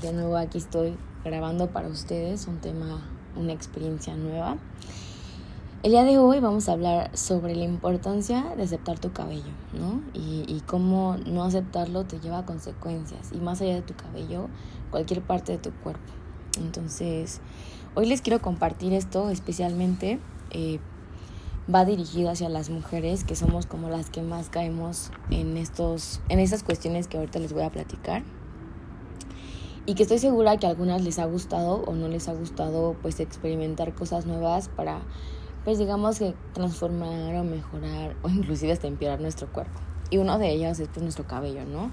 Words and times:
De 0.00 0.10
nuevo 0.14 0.38
aquí 0.38 0.56
estoy 0.56 0.96
grabando 1.22 1.68
para 1.68 1.88
ustedes 1.88 2.46
un 2.46 2.56
tema, 2.60 3.02
una 3.36 3.52
experiencia 3.52 4.16
nueva. 4.16 4.56
El 5.82 5.90
día 5.90 6.04
de 6.04 6.16
hoy 6.16 6.40
vamos 6.40 6.70
a 6.70 6.72
hablar 6.72 7.14
sobre 7.14 7.54
la 7.54 7.64
importancia 7.64 8.54
de 8.56 8.62
aceptar 8.62 8.98
tu 8.98 9.12
cabello, 9.12 9.52
¿no? 9.74 10.00
Y, 10.14 10.44
y, 10.48 10.62
cómo 10.66 11.18
no 11.26 11.44
aceptarlo 11.44 12.04
te 12.04 12.20
lleva 12.20 12.38
a 12.38 12.46
consecuencias. 12.46 13.32
Y 13.32 13.36
más 13.36 13.60
allá 13.60 13.74
de 13.74 13.82
tu 13.82 13.92
cabello, 13.94 14.48
cualquier 14.90 15.20
parte 15.20 15.52
de 15.52 15.58
tu 15.58 15.72
cuerpo. 15.72 16.10
Entonces, 16.56 17.42
hoy 17.94 18.06
les 18.06 18.22
quiero 18.22 18.40
compartir 18.40 18.94
esto 18.94 19.28
especialmente. 19.28 20.20
Eh, 20.52 20.80
va 21.72 21.84
dirigido 21.84 22.30
hacia 22.30 22.48
las 22.48 22.70
mujeres, 22.70 23.24
que 23.24 23.36
somos 23.36 23.66
como 23.66 23.90
las 23.90 24.08
que 24.08 24.22
más 24.22 24.48
caemos 24.48 25.10
en, 25.30 25.58
estos, 25.58 26.22
en 26.30 26.38
estas 26.38 26.62
cuestiones 26.62 27.08
que 27.08 27.18
ahorita 27.18 27.40
les 27.40 27.52
voy 27.52 27.64
a 27.64 27.70
platicar 27.70 28.22
y 29.86 29.94
que 29.94 30.04
estoy 30.04 30.18
segura 30.18 30.56
que 30.56 30.66
a 30.66 30.70
algunas 30.70 31.02
les 31.02 31.18
ha 31.18 31.24
gustado 31.24 31.82
o 31.86 31.94
no 31.94 32.08
les 32.08 32.28
ha 32.28 32.34
gustado 32.34 32.96
pues 33.02 33.18
experimentar 33.20 33.94
cosas 33.94 34.26
nuevas 34.26 34.68
para 34.68 35.02
pues 35.64 35.78
digamos 35.78 36.18
que 36.18 36.34
transformar 36.52 37.34
o 37.36 37.44
mejorar 37.44 38.16
o 38.22 38.28
inclusive 38.28 38.72
hasta 38.72 38.86
empeorar 38.86 39.20
nuestro 39.20 39.52
cuerpo. 39.52 39.80
Y 40.10 40.18
uno 40.18 40.38
de 40.38 40.50
ellas 40.50 40.78
es 40.80 40.88
pues 40.88 41.02
nuestro 41.02 41.26
cabello, 41.26 41.64
¿no? 41.64 41.90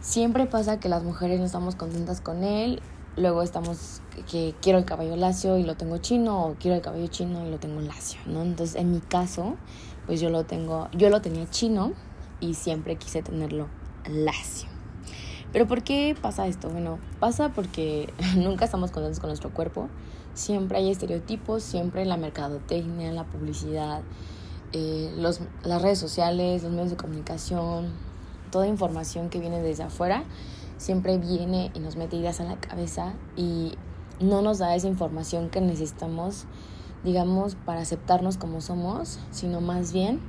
Siempre 0.00 0.46
pasa 0.46 0.78
que 0.78 0.88
las 0.88 1.02
mujeres 1.02 1.40
no 1.40 1.46
estamos 1.46 1.74
contentas 1.74 2.20
con 2.20 2.44
él, 2.44 2.80
luego 3.16 3.42
estamos 3.42 4.00
que 4.30 4.54
quiero 4.62 4.78
el 4.78 4.84
cabello 4.84 5.16
lacio 5.16 5.58
y 5.58 5.64
lo 5.64 5.76
tengo 5.76 5.98
chino 5.98 6.46
o 6.46 6.54
quiero 6.54 6.76
el 6.76 6.82
cabello 6.82 7.08
chino 7.08 7.46
y 7.46 7.50
lo 7.50 7.58
tengo 7.58 7.80
lacio, 7.80 8.20
¿no? 8.26 8.42
Entonces, 8.42 8.76
en 8.76 8.92
mi 8.92 9.00
caso, 9.00 9.56
pues 10.06 10.20
yo 10.20 10.30
lo 10.30 10.44
tengo, 10.44 10.88
yo 10.92 11.10
lo 11.10 11.20
tenía 11.20 11.48
chino 11.50 11.92
y 12.40 12.54
siempre 12.54 12.96
quise 12.96 13.22
tenerlo 13.22 13.68
lacio. 14.06 14.77
Pero 15.52 15.66
¿por 15.66 15.82
qué 15.82 16.14
pasa 16.20 16.46
esto? 16.46 16.68
Bueno, 16.68 16.98
pasa 17.20 17.50
porque 17.50 18.12
nunca 18.36 18.64
estamos 18.64 18.90
contentos 18.90 19.20
con 19.20 19.28
nuestro 19.28 19.50
cuerpo. 19.50 19.88
Siempre 20.34 20.78
hay 20.78 20.90
estereotipos, 20.90 21.62
siempre 21.62 22.04
la 22.04 22.16
mercadotecnia, 22.16 23.10
la 23.12 23.24
publicidad, 23.24 24.02
eh, 24.72 25.12
los, 25.16 25.40
las 25.64 25.82
redes 25.82 25.98
sociales, 25.98 26.62
los 26.62 26.72
medios 26.72 26.90
de 26.90 26.96
comunicación, 26.96 27.92
toda 28.50 28.66
información 28.66 29.30
que 29.30 29.40
viene 29.40 29.60
desde 29.60 29.84
afuera, 29.84 30.24
siempre 30.76 31.18
viene 31.18 31.72
y 31.74 31.80
nos 31.80 31.96
mete 31.96 32.16
ideas 32.16 32.40
en 32.40 32.48
la 32.48 32.56
cabeza 32.56 33.14
y 33.36 33.72
no 34.20 34.42
nos 34.42 34.58
da 34.58 34.74
esa 34.74 34.86
información 34.86 35.48
que 35.48 35.60
necesitamos, 35.60 36.44
digamos, 37.04 37.54
para 37.54 37.80
aceptarnos 37.80 38.36
como 38.36 38.60
somos, 38.60 39.18
sino 39.30 39.60
más 39.60 39.92
bien 39.92 40.20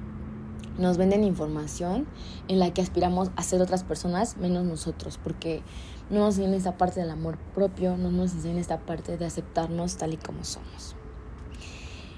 nos 0.80 0.98
venden 0.98 1.24
información 1.24 2.08
en 2.48 2.60
la 2.60 2.74
que 2.74 2.82
aspiramos 2.82 3.30
a 3.36 3.44
ser 3.44 3.62
otras 3.62 3.84
personas 3.84 4.38
menos 4.38 4.66
nosotros, 4.66 5.20
porque 5.22 5.62
no 6.10 6.20
nos 6.20 6.38
enseñan 6.38 6.56
esta 6.56 6.78
parte 6.78 7.02
del 7.02 7.12
amor 7.12 7.38
propio, 7.54 7.98
no 7.98 8.10
nos 8.10 8.34
enseñan 8.34 8.58
esta 8.58 8.80
parte 8.80 9.18
de 9.18 9.26
aceptarnos 9.26 9.98
tal 9.98 10.14
y 10.14 10.18
como 10.18 10.44
somos. 10.44 10.96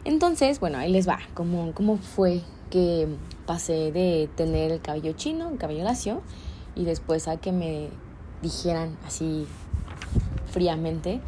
Entonces, 0.06 0.60
bueno, 0.60 0.78
ahí 0.78 0.92
les 0.92 1.08
va, 1.08 1.20
cómo, 1.34 1.74
cómo 1.74 1.98
fue 1.98 2.42
que 2.70 3.08
pasé 3.46 3.92
de 3.92 4.30
tener 4.36 4.72
el 4.72 4.82
cabello 4.82 5.14
chino, 5.14 5.50
el 5.50 5.58
cabello 5.58 5.84
lacio, 5.84 6.22
y 6.76 6.86
después 6.86 7.28
a 7.28 7.38
que 7.38 7.52
me 7.52 7.90
dijeran 8.42 8.98
así 9.06 9.46
fríamente 10.52 11.20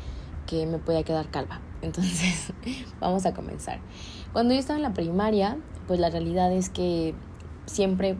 que 0.48 0.66
me 0.66 0.78
podía 0.78 1.04
quedar 1.04 1.30
calva. 1.30 1.60
Entonces, 1.84 2.54
vamos 3.00 3.26
a 3.26 3.34
comenzar. 3.34 3.80
Cuando 4.32 4.54
yo 4.54 4.60
estaba 4.60 4.78
en 4.78 4.84
la 4.84 4.94
primaria, 4.94 5.58
pues 5.88 6.00
la 6.00 6.10
realidad 6.10 6.52
es 6.52 6.70
que 6.70 7.14
siempre 7.66 8.18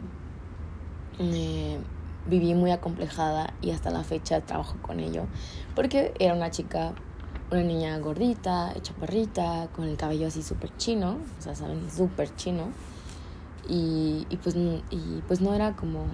eh, 1.18 1.78
viví 2.26 2.54
muy 2.54 2.70
acomplejada 2.70 3.52
y 3.60 3.70
hasta 3.70 3.90
la 3.90 4.04
fecha 4.04 4.40
trabajo 4.42 4.76
con 4.82 5.00
ello, 5.00 5.26
porque 5.74 6.14
era 6.18 6.34
una 6.34 6.50
chica, 6.50 6.92
una 7.50 7.62
niña 7.62 7.98
gordita, 7.98 8.74
chaparrita, 8.80 9.68
con 9.74 9.88
el 9.88 9.96
cabello 9.96 10.26
así 10.26 10.42
súper 10.42 10.76
chino, 10.76 11.18
o 11.38 11.42
sea, 11.42 11.54
saben, 11.54 11.90
súper 11.90 12.34
chino, 12.36 12.68
y, 13.68 14.26
y, 14.28 14.36
pues, 14.36 14.56
y 14.56 15.22
pues 15.26 15.40
no 15.40 15.54
era 15.54 15.74
como 15.74 16.06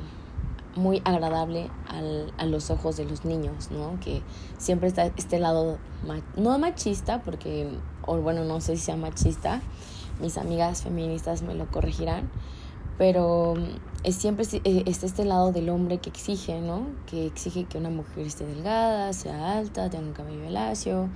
muy 0.76 1.03
agradable 1.04 1.70
al, 1.88 2.32
a 2.38 2.47
los 2.47 2.70
ojos 2.70 2.97
de 2.97 3.04
los 3.04 3.25
niños, 3.25 3.70
¿no? 3.70 3.98
Que 4.00 4.22
siempre 4.58 4.88
está 4.88 5.06
este 5.06 5.38
lado, 5.38 5.78
no 6.36 6.58
machista, 6.58 7.22
porque, 7.22 7.69
o 8.06 8.16
bueno, 8.19 8.44
no 8.44 8.60
sé 8.60 8.76
si 8.76 8.84
sea 8.84 8.97
machista, 8.97 9.60
mis 10.20 10.38
amigas 10.38 10.82
feministas 10.82 11.42
me 11.42 11.54
lo 11.54 11.66
corregirán, 11.70 12.31
pero 12.98 13.54
es 14.04 14.16
siempre 14.16 14.47
eh, 14.64 14.82
está 14.86 15.06
este 15.06 15.25
lado 15.25 15.53
del 15.53 15.70
hombre 15.70 15.98
que 15.98 16.10
exige, 16.10 16.60
¿no? 16.60 16.87
Que 17.06 17.26
exige 17.26 17.64
que 17.64 17.78
una 17.78 17.91
mujer 17.91 18.26
esté 18.26 18.47
delgada, 18.47 19.12
sea 19.12 19.58
alta, 19.58 19.91
tenga 19.91 20.06
un 20.06 20.12
cabello 20.12 20.50
lacio, 20.50 21.08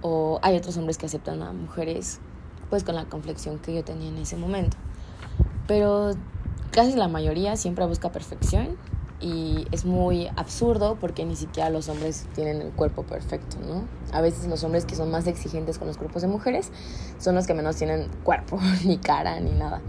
o 0.00 0.38
hay 0.42 0.56
otros 0.56 0.76
hombres 0.76 0.96
que 0.96 1.06
aceptan 1.06 1.42
a 1.42 1.52
mujeres 1.52 2.20
pues 2.70 2.84
con 2.84 2.94
la 2.94 3.06
complexión 3.06 3.58
que 3.58 3.74
yo 3.74 3.84
tenía 3.84 4.08
en 4.08 4.18
ese 4.18 4.36
momento. 4.36 4.76
Pero 5.66 6.12
casi 6.70 6.94
la 6.94 7.08
mayoría 7.08 7.56
siempre 7.56 7.86
busca 7.86 8.10
perfección 8.10 8.76
y 9.20 9.66
es 9.72 9.84
muy 9.84 10.28
absurdo 10.36 10.96
porque 11.00 11.24
ni 11.24 11.34
siquiera 11.34 11.70
los 11.70 11.88
hombres 11.88 12.26
tienen 12.34 12.62
el 12.62 12.70
cuerpo 12.70 13.02
perfecto, 13.02 13.56
¿no? 13.66 13.84
A 14.12 14.20
veces 14.20 14.46
los 14.46 14.62
hombres 14.62 14.84
que 14.84 14.94
son 14.94 15.10
más 15.10 15.26
exigentes 15.26 15.78
con 15.78 15.88
los 15.88 15.96
cuerpos 15.98 16.22
de 16.22 16.28
mujeres 16.28 16.70
son 17.18 17.34
los 17.34 17.46
que 17.46 17.54
menos 17.54 17.76
tienen 17.76 18.08
cuerpo, 18.22 18.58
ni 18.84 18.98
cara, 18.98 19.40
ni 19.40 19.52
nada. 19.52 19.80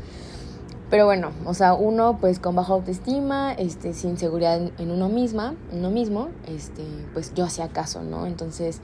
Pero 0.89 1.05
bueno, 1.05 1.31
o 1.45 1.53
sea, 1.53 1.75
uno 1.75 2.17
pues 2.19 2.39
con 2.39 2.55
baja 2.55 2.73
autoestima, 2.73 3.53
este, 3.53 3.93
sin 3.93 4.17
seguridad 4.17 4.59
en, 4.79 4.91
uno 4.91 5.07
misma, 5.07 5.53
uno 5.71 5.91
mismo, 5.91 6.29
este, 6.47 6.83
pues 7.13 7.31
yo 7.35 7.45
hacía 7.45 7.67
caso, 7.67 8.01
¿no? 8.01 8.25
Entonces, 8.25 8.81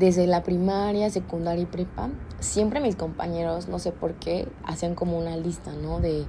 desde 0.00 0.26
la 0.26 0.42
primaria, 0.42 1.10
secundaria 1.10 1.62
y 1.62 1.66
prepa, 1.66 2.08
siempre 2.40 2.80
mis 2.80 2.96
compañeros, 2.96 3.68
no 3.68 3.78
sé 3.78 3.92
por 3.92 4.14
qué, 4.14 4.48
hacían 4.64 4.94
como 4.94 5.18
una 5.18 5.36
lista, 5.36 5.72
¿no? 5.74 6.00
De 6.00 6.24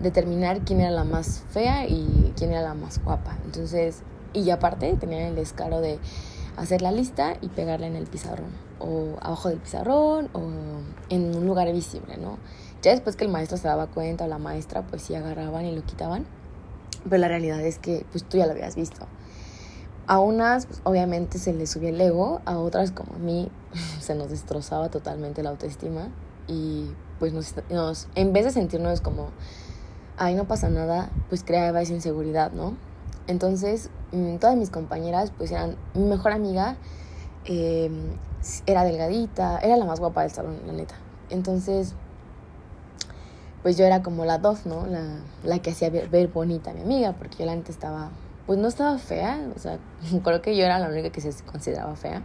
determinar 0.00 0.62
quién 0.62 0.80
era 0.80 0.90
la 0.90 1.04
más 1.04 1.44
fea 1.50 1.86
y 1.86 2.32
quién 2.36 2.50
era 2.50 2.62
la 2.62 2.74
más 2.74 3.02
guapa. 3.02 3.38
Entonces, 3.44 4.02
y 4.32 4.50
aparte 4.50 4.96
tenían 4.96 5.22
el 5.22 5.36
descaro 5.36 5.80
de 5.80 6.00
hacer 6.56 6.82
la 6.82 6.90
lista 6.90 7.36
y 7.40 7.48
pegarla 7.48 7.86
en 7.86 7.94
el 7.94 8.08
pizarrón, 8.08 8.50
o 8.80 9.16
abajo 9.20 9.50
del 9.50 9.58
pizarrón, 9.58 10.28
o 10.32 10.42
en 11.08 11.36
un 11.36 11.46
lugar 11.46 11.72
visible, 11.72 12.16
¿no? 12.16 12.38
Ya 12.82 12.90
después 12.90 13.14
que 13.14 13.24
el 13.24 13.30
maestro 13.30 13.56
se 13.56 13.68
daba 13.68 13.86
cuenta 13.86 14.24
o 14.24 14.26
la 14.26 14.38
maestra, 14.38 14.82
pues 14.82 15.02
sí 15.02 15.14
agarraban 15.14 15.64
y 15.64 15.76
lo 15.76 15.84
quitaban. 15.84 16.26
Pero 17.04 17.18
la 17.18 17.28
realidad 17.28 17.60
es 17.60 17.78
que 17.78 18.04
pues 18.10 18.24
tú 18.24 18.38
ya 18.38 18.46
lo 18.46 18.52
habías 18.52 18.74
visto. 18.74 19.06
A 20.06 20.18
unas, 20.18 20.66
pues, 20.66 20.80
obviamente, 20.84 21.38
se 21.38 21.52
les 21.52 21.70
subía 21.70 21.90
el 21.90 22.00
ego, 22.00 22.40
a 22.44 22.58
otras, 22.58 22.90
como 22.90 23.14
a 23.14 23.18
mí, 23.18 23.48
se 24.00 24.14
nos 24.14 24.30
destrozaba 24.30 24.88
totalmente 24.88 25.42
la 25.42 25.50
autoestima. 25.50 26.08
Y 26.48 26.90
pues 27.18 27.32
nos, 27.32 27.54
nos, 27.70 28.08
en 28.16 28.32
vez 28.32 28.44
de 28.44 28.50
sentirnos 28.50 29.00
como, 29.00 29.28
ay, 30.16 30.34
no 30.34 30.48
pasa 30.48 30.68
nada, 30.68 31.10
pues 31.28 31.44
creaba 31.44 31.80
esa 31.80 31.92
inseguridad, 31.92 32.52
¿no? 32.52 32.76
Entonces, 33.28 33.90
mm, 34.10 34.36
todas 34.36 34.56
mis 34.56 34.70
compañeras, 34.70 35.32
pues 35.36 35.52
eran 35.52 35.76
mi 35.94 36.04
mejor 36.04 36.32
amiga, 36.32 36.76
em, 37.44 38.16
era 38.66 38.84
delgadita, 38.84 39.58
era 39.58 39.76
la 39.76 39.84
más 39.84 40.00
guapa 40.00 40.22
del 40.22 40.32
salón, 40.32 40.58
la 40.66 40.72
neta. 40.72 40.96
Entonces, 41.30 41.94
pues 43.62 43.76
yo 43.76 43.84
era 43.84 44.02
como 44.02 44.24
la 44.24 44.38
dos, 44.38 44.66
¿no? 44.66 44.86
La, 44.86 45.20
la 45.44 45.60
que 45.60 45.70
hacía 45.70 45.90
ver, 45.90 46.28
bonita 46.28 46.72
a 46.72 46.74
mi 46.74 46.82
amiga, 46.82 47.12
porque 47.12 47.38
yo 47.38 47.46
la 47.46 47.52
antes 47.52 47.76
estaba, 47.76 48.10
pues 48.46 48.58
no 48.58 48.68
estaba 48.68 48.98
fea, 48.98 49.40
o 49.54 49.58
sea, 49.58 49.78
creo 50.24 50.42
que 50.42 50.56
yo 50.56 50.64
era 50.64 50.78
la 50.78 50.88
única 50.88 51.10
que 51.10 51.20
se 51.20 51.32
consideraba 51.44 51.94
fea. 51.96 52.22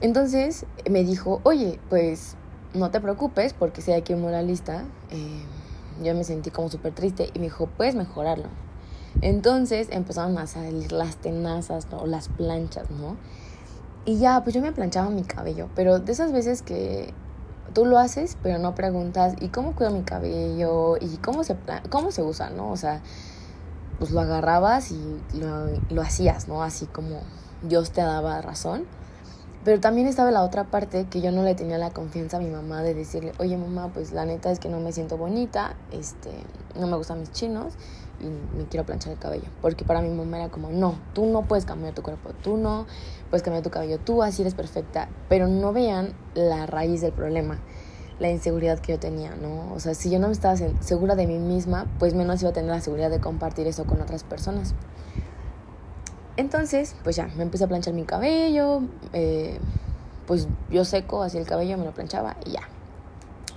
Entonces 0.00 0.66
me 0.90 1.04
dijo, 1.04 1.40
oye, 1.44 1.80
pues 1.88 2.36
no 2.74 2.90
te 2.90 3.00
preocupes 3.00 3.54
porque 3.54 3.80
si 3.80 3.92
hay 3.92 4.02
que 4.02 4.14
moralista, 4.14 4.84
eh, 5.10 5.42
yo 6.02 6.14
me 6.14 6.24
sentí 6.24 6.50
como 6.50 6.68
súper 6.68 6.92
triste 6.92 7.30
y 7.32 7.38
me 7.38 7.46
dijo, 7.46 7.66
puedes 7.66 7.94
mejorarlo. 7.94 8.48
Entonces 9.22 9.88
empezaron 9.90 10.36
a 10.36 10.46
salir 10.46 10.92
las 10.92 11.16
tenazas 11.16 11.86
o 11.90 12.06
las 12.06 12.28
planchas, 12.28 12.90
¿no? 12.90 13.16
Y 14.04 14.18
ya, 14.18 14.42
pues 14.44 14.54
yo 14.54 14.60
me 14.60 14.72
planchaba 14.72 15.08
mi 15.10 15.22
cabello, 15.22 15.68
pero 15.74 15.98
de 15.98 16.12
esas 16.12 16.32
veces 16.32 16.62
que 16.62 17.14
tú 17.72 17.86
lo 17.86 17.98
haces, 17.98 18.36
pero 18.42 18.58
no 18.58 18.74
preguntas, 18.74 19.34
¿y 19.40 19.48
cómo 19.48 19.74
cuido 19.74 19.90
mi 19.90 20.02
cabello? 20.02 20.96
¿Y 21.00 21.16
cómo 21.16 21.44
se, 21.44 21.56
cómo 21.90 22.12
se 22.12 22.22
usa, 22.22 22.50
no? 22.50 22.70
O 22.70 22.76
sea, 22.76 23.00
pues 23.98 24.10
lo 24.10 24.20
agarrabas 24.20 24.90
y 24.90 25.20
lo, 25.34 25.68
lo 25.90 26.02
hacías, 26.02 26.48
¿no? 26.48 26.62
Así 26.62 26.86
como 26.86 27.20
Dios 27.62 27.90
te 27.90 28.00
daba 28.02 28.40
razón. 28.42 28.84
Pero 29.66 29.80
también 29.80 30.06
estaba 30.06 30.30
la 30.30 30.44
otra 30.44 30.62
parte 30.62 31.06
que 31.10 31.20
yo 31.20 31.32
no 31.32 31.42
le 31.42 31.56
tenía 31.56 31.76
la 31.76 31.90
confianza 31.90 32.36
a 32.36 32.40
mi 32.40 32.48
mamá 32.48 32.82
de 32.82 32.94
decirle, 32.94 33.32
oye 33.38 33.56
mamá, 33.56 33.90
pues 33.92 34.12
la 34.12 34.24
neta 34.24 34.52
es 34.52 34.60
que 34.60 34.68
no 34.68 34.78
me 34.78 34.92
siento 34.92 35.16
bonita, 35.16 35.74
este, 35.90 36.30
no 36.78 36.86
me 36.86 36.96
gustan 36.96 37.18
mis 37.18 37.32
chinos 37.32 37.74
y 38.20 38.26
me 38.56 38.66
quiero 38.66 38.86
planchar 38.86 39.14
el 39.14 39.18
cabello. 39.18 39.48
Porque 39.60 39.84
para 39.84 40.02
mi 40.02 40.10
mamá 40.10 40.36
era 40.36 40.50
como, 40.50 40.70
no, 40.70 40.94
tú 41.14 41.26
no 41.26 41.42
puedes 41.42 41.64
cambiar 41.64 41.94
tu 41.94 42.02
cuerpo, 42.02 42.30
tú 42.44 42.56
no 42.56 42.86
puedes 43.28 43.42
cambiar 43.42 43.64
tu 43.64 43.70
cabello, 43.70 43.98
tú 43.98 44.22
así 44.22 44.42
eres 44.42 44.54
perfecta. 44.54 45.08
Pero 45.28 45.48
no 45.48 45.72
vean 45.72 46.14
la 46.34 46.66
raíz 46.66 47.00
del 47.00 47.12
problema, 47.12 47.58
la 48.18 48.30
inseguridad 48.30 48.78
que 48.78 48.92
yo 48.92 48.98
tenía, 48.98 49.34
¿no? 49.36 49.72
O 49.74 49.80
sea, 49.80 49.94
si 49.94 50.10
yo 50.10 50.18
no 50.18 50.28
me 50.28 50.32
estaba 50.32 50.56
segura 50.80 51.14
de 51.14 51.26
mí 51.26 51.38
misma, 51.38 51.86
pues 51.98 52.14
menos 52.14 52.40
iba 52.40 52.50
a 52.50 52.54
tener 52.54 52.70
la 52.70 52.80
seguridad 52.80 53.10
de 53.10 53.20
compartir 53.20 53.66
eso 53.66 53.84
con 53.84 54.00
otras 54.00 54.24
personas. 54.24 54.74
Entonces, 56.36 56.94
pues 57.02 57.16
ya, 57.16 57.28
me 57.36 57.42
empecé 57.42 57.64
a 57.64 57.68
planchar 57.68 57.94
mi 57.94 58.04
cabello, 58.04 58.82
eh, 59.12 59.58
pues 60.26 60.48
yo 60.70 60.84
seco 60.84 61.22
así 61.22 61.38
el 61.38 61.46
cabello, 61.46 61.78
me 61.78 61.84
lo 61.84 61.92
planchaba 61.92 62.36
y 62.44 62.52
ya. 62.52 62.62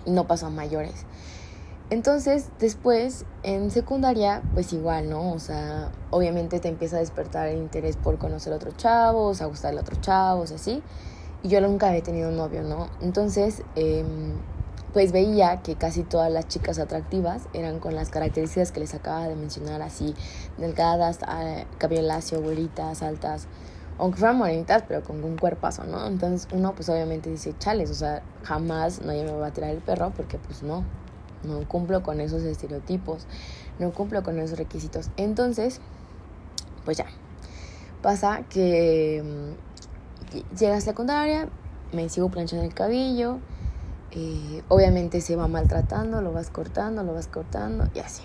No 0.06 0.28
pasó 0.28 0.48
a 0.48 0.50
mayores. 0.50 1.06
Entonces, 1.90 2.50
después, 2.60 3.26
en 3.44 3.72
secundaria, 3.72 4.44
pues 4.54 4.72
igual, 4.74 5.10
¿no? 5.10 5.32
O 5.34 5.40
sea, 5.40 5.92
obviamente 6.12 6.60
te 6.60 6.68
empieza 6.68 6.98
a 6.98 7.00
despertar 7.00 7.48
el 7.48 7.58
interés 7.58 7.98
por 7.98 8.18
conocer 8.18 8.54
a 8.54 8.58
otros 8.58 8.78
chavos, 8.78 9.42
a 9.42 9.46
gustarle 9.46 9.80
a 9.80 9.82
otros 9.82 10.00
chavos, 10.00 10.52
así. 10.52 10.84
Yo 11.44 11.62
nunca 11.62 11.90
había 11.90 12.04
tenido 12.04 12.30
un 12.30 12.38
novio, 12.38 12.64
¿no? 12.64 12.90
Entonces, 13.02 13.64
eh, 13.76 14.04
pues 14.94 15.12
veía 15.12 15.62
que 15.62 15.76
casi 15.76 16.04
todas 16.04 16.32
las 16.32 16.48
chicas 16.48 16.80
atractivas 16.80 17.44
eran 17.54 17.80
con 17.80 17.96
las 17.96 18.10
características 18.10 18.72
que 18.72 18.80
les 18.80 18.94
acaba 18.94 19.28
de 19.28 19.36
mencionar, 19.36 19.82
así 19.82 20.16
delgadas, 20.58 21.20
ah, 21.28 21.64
cabello 21.78 22.02
lacio, 22.02 22.42
güeritas, 22.42 23.04
altas, 23.04 23.48
aunque 24.00 24.18
fueran 24.18 24.38
morenitas, 24.38 24.84
pero 24.88 25.04
con 25.04 25.24
un 25.24 25.38
cuerpazo, 25.38 25.84
¿no? 25.84 26.08
Entonces 26.08 26.48
uno 26.54 26.74
pues 26.74 26.90
obviamente 26.90 27.30
dice, 27.30 27.54
chales, 27.60 27.92
o 27.92 27.94
sea, 27.94 28.24
jamás 28.44 29.02
nadie 29.02 29.24
me 29.26 29.32
va 29.32 29.48
a 29.48 29.52
tirar 29.52 29.70
el 29.70 29.80
perro 29.80 30.12
porque 30.16 30.38
pues 30.40 30.64
no, 30.64 30.84
no 31.44 31.68
cumplo 31.68 32.02
con 32.02 32.20
esos 32.20 32.42
estereotipos, 32.44 33.28
no 33.78 33.92
cumplo 33.92 34.24
con 34.24 34.40
esos 34.40 34.58
requisitos. 34.58 35.12
Entonces, 35.18 35.82
pues 36.86 36.98
ya, 36.98 37.06
pasa 38.02 38.44
que 38.50 39.24
mm, 39.24 39.69
llega 40.58 40.78
a 40.78 40.82
secundaria, 40.82 41.50
me 41.92 42.10
sigo 42.10 42.30
planchando 42.30 42.66
el 42.66 42.74
cabello, 42.74 43.40
eh, 44.12 44.64
obviamente 44.68 45.22
se 45.22 45.36
va 45.36 45.48
maltratando, 45.48 46.22
lo 46.22 46.32
vas 46.32 46.50
cortando, 46.50 47.04
lo 47.04 47.14
vas 47.14 47.28
cortando 47.28 47.88
y 47.94 48.00
así. 48.00 48.24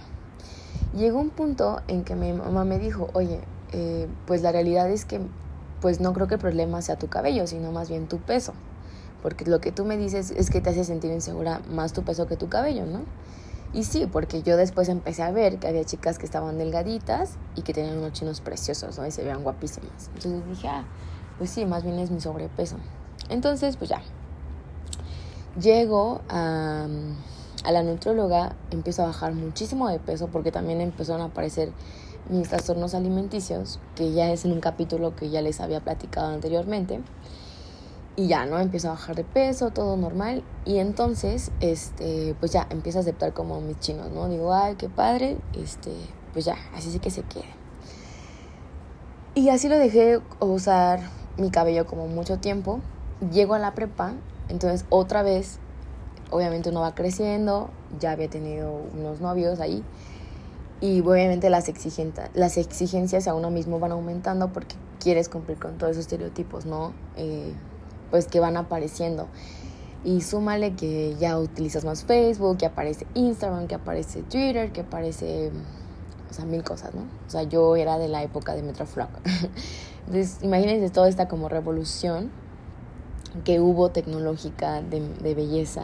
Llegó 0.97 1.19
un 1.19 1.31
punto 1.31 1.81
en 1.89 2.05
que 2.05 2.15
mi 2.15 2.33
mamá 2.33 2.65
me 2.65 2.79
dijo, 2.79 3.11
oye, 3.12 3.41
eh, 3.73 4.09
pues 4.27 4.43
la 4.43 4.53
realidad 4.53 4.91
es 4.91 5.05
que 5.05 5.21
pues 5.81 6.01
no 6.01 6.12
creo 6.15 6.27
que 6.27 6.35
el 6.35 6.41
problema 6.41 6.81
sea 6.81 6.97
tu 6.97 7.09
cabello, 7.09 7.47
sino 7.47 7.71
más 7.73 7.91
bien 7.91 8.07
tu 8.07 8.19
peso. 8.19 8.55
Porque 9.23 9.45
lo 9.45 9.61
que 9.61 9.73
tú 9.73 9.85
me 9.85 9.97
dices 9.97 10.31
es 10.31 10.50
que 10.50 10.61
te 10.61 10.71
hace 10.71 10.85
sentir 10.85 11.11
insegura 11.11 11.61
más 11.71 11.93
tu 11.93 12.03
peso 12.05 12.27
que 12.27 12.37
tu 12.37 12.49
cabello, 12.49 12.87
¿no? 12.87 13.00
Y 13.75 13.85
sí, 13.85 14.09
porque 14.11 14.43
yo 14.43 14.57
después 14.57 14.89
empecé 14.89 15.23
a 15.23 15.33
ver 15.33 15.59
que 15.59 15.67
había 15.67 15.85
chicas 15.85 16.19
que 16.19 16.27
estaban 16.27 16.59
delgaditas 16.59 17.33
y 17.57 17.62
que 17.62 17.75
tenían 17.75 17.99
unos 17.99 18.12
chinos 18.12 18.41
preciosos, 18.41 18.99
¿no? 18.99 19.07
Y 19.07 19.11
se 19.11 19.23
veían 19.23 19.43
guapísimas. 19.43 20.11
Entonces 20.15 20.47
dije, 20.49 20.69
ah, 20.69 20.85
pues 21.39 21.51
sí, 21.51 21.67
más 21.67 21.83
bien 21.83 21.99
es 21.99 22.11
mi 22.11 22.21
sobrepeso. 22.21 22.77
Entonces, 23.29 23.77
pues 23.77 23.91
ya, 23.91 24.03
Llego 25.61 26.21
a, 26.29 26.89
la 27.71 27.83
nutróloga, 27.85 28.57
empiezo 28.73 29.05
a 29.05 29.07
bajar 29.07 29.35
muchísimo 29.35 29.89
de 29.89 30.01
peso 30.01 30.27
porque 30.27 30.51
también 30.51 30.81
empezaron 30.81 31.23
a 31.23 31.27
aparecer 31.27 31.71
mis 32.29 32.49
trastornos 32.49 32.93
alimenticios, 32.95 33.79
que 33.95 34.13
ya 34.13 34.33
es 34.33 34.45
en 34.45 34.51
un 34.51 34.61
capítulo 34.61 35.15
que 35.15 35.31
ya 35.31 35.43
les 35.43 35.61
había 35.61 35.81
platicado 35.81 36.35
anteriormente. 36.35 37.01
Y 38.17 38.27
ya, 38.27 38.47
¿no? 38.47 38.59
Empiezo 38.59 38.89
a 38.89 38.93
bajar 38.93 39.15
de 39.15 39.23
peso, 39.23 39.71
todo 39.71 39.97
normal. 39.97 40.43
Y 40.65 40.79
entonces, 40.79 41.53
este, 41.61 42.35
pues 42.41 42.51
ya, 42.51 42.67
empiezo 42.71 42.99
a 42.99 43.03
aceptar 43.03 43.33
como 43.33 43.61
mis 43.61 43.79
chinos, 43.79 44.11
¿no? 44.11 44.29
Digo, 44.29 44.53
ay, 44.53 44.75
qué 44.75 44.89
padre, 44.89 45.39
este, 45.53 45.93
pues 46.33 46.45
ya, 46.45 46.57
así 46.75 46.91
sí 46.91 46.99
que 46.99 47.11
se 47.11 47.23
quede. 47.23 47.55
Y 49.37 49.51
así 49.51 49.69
lo 49.69 49.79
dejé 49.79 50.21
usar 50.41 51.01
mi 51.37 51.51
cabello 51.51 51.87
como 51.87 52.07
mucho 52.07 52.39
tiempo. 52.39 52.81
Llego 53.33 53.55
a 53.55 53.59
la 53.59 53.75
prepa 53.75 54.15
entonces 54.49 54.85
otra 54.91 55.23
vez, 55.23 55.59
obviamente 56.31 56.71
uno 56.71 56.81
va 56.81 56.95
creciendo, 56.95 57.71
ya 57.99 58.13
había 58.13 58.29
tenido 58.29 58.73
unos 58.95 59.21
novios 59.21 59.61
ahí 59.61 59.83
y 60.81 61.01
obviamente 61.01 61.49
las, 61.51 61.71
las 62.35 62.57
exigencias 62.59 63.29
a 63.29 63.35
uno 63.35 63.51
mismo 63.51 63.79
van 63.79 63.93
aumentando 63.93 64.53
porque 64.53 64.77
quieres 65.01 65.29
cumplir 65.29 65.59
con 65.59 65.79
todos 65.79 65.93
esos 65.93 66.03
estereotipos, 66.03 66.67
¿no? 66.67 66.93
Eh, 67.17 67.53
pues 68.11 68.27
que 68.27 68.41
van 68.41 68.57
apareciendo. 68.57 69.29
Y 70.05 70.21
súmale 70.21 70.75
que 70.75 71.17
ya 71.19 71.39
utilizas 71.39 71.87
más 71.87 72.05
Facebook, 72.05 72.59
que 72.59 72.67
aparece 72.67 73.07
Instagram, 73.15 73.67
que 73.67 73.77
aparece 73.77 74.23
Twitter, 74.23 74.71
que 74.73 74.83
aparece, 74.83 75.51
sea, 76.35 76.45
mil 76.45 76.63
cosas, 76.63 76.95
¿no? 76.95 77.03
O 77.27 77.31
sea, 77.31 77.43
yo 77.45 77.77
era 77.77 77.99
de 77.99 78.09
la 78.09 78.23
época 78.23 78.55
de 78.55 78.63
Metroflog. 78.63 79.09
Entonces, 80.07 80.39
imagínense 80.43 80.91
toda 80.91 81.09
esta 81.09 81.29
como 81.29 81.49
revolución 81.49 82.31
que 83.45 83.61
hubo 83.61 83.91
tecnológica 83.91 84.81
de, 84.83 85.35
belleza, 85.35 85.83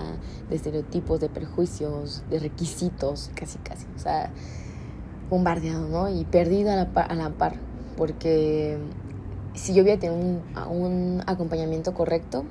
de 0.48 0.56
estereotipos, 0.56 1.20
de 1.20 1.28
perjuicios, 1.28 2.22
de 2.30 2.38
requisitos, 2.38 3.30
casi 3.34 3.58
casi. 3.58 3.86
O 3.96 3.98
sea, 3.98 4.30
bombardeado, 5.30 5.88
¿no? 5.88 6.08
Y 6.08 6.24
perdido 6.24 6.70
a 6.70 6.76
la 6.76 6.92
par, 6.92 7.10
a 7.10 7.14
la 7.14 7.30
par 7.30 7.70
porque 8.00 8.78
si 9.52 9.74
yo 9.74 9.82
hubiera 9.82 10.00
tenido 10.00 10.18
un, 10.18 10.42
un 10.70 11.22
acompañamiento 11.26 11.92
correcto, 11.92 12.46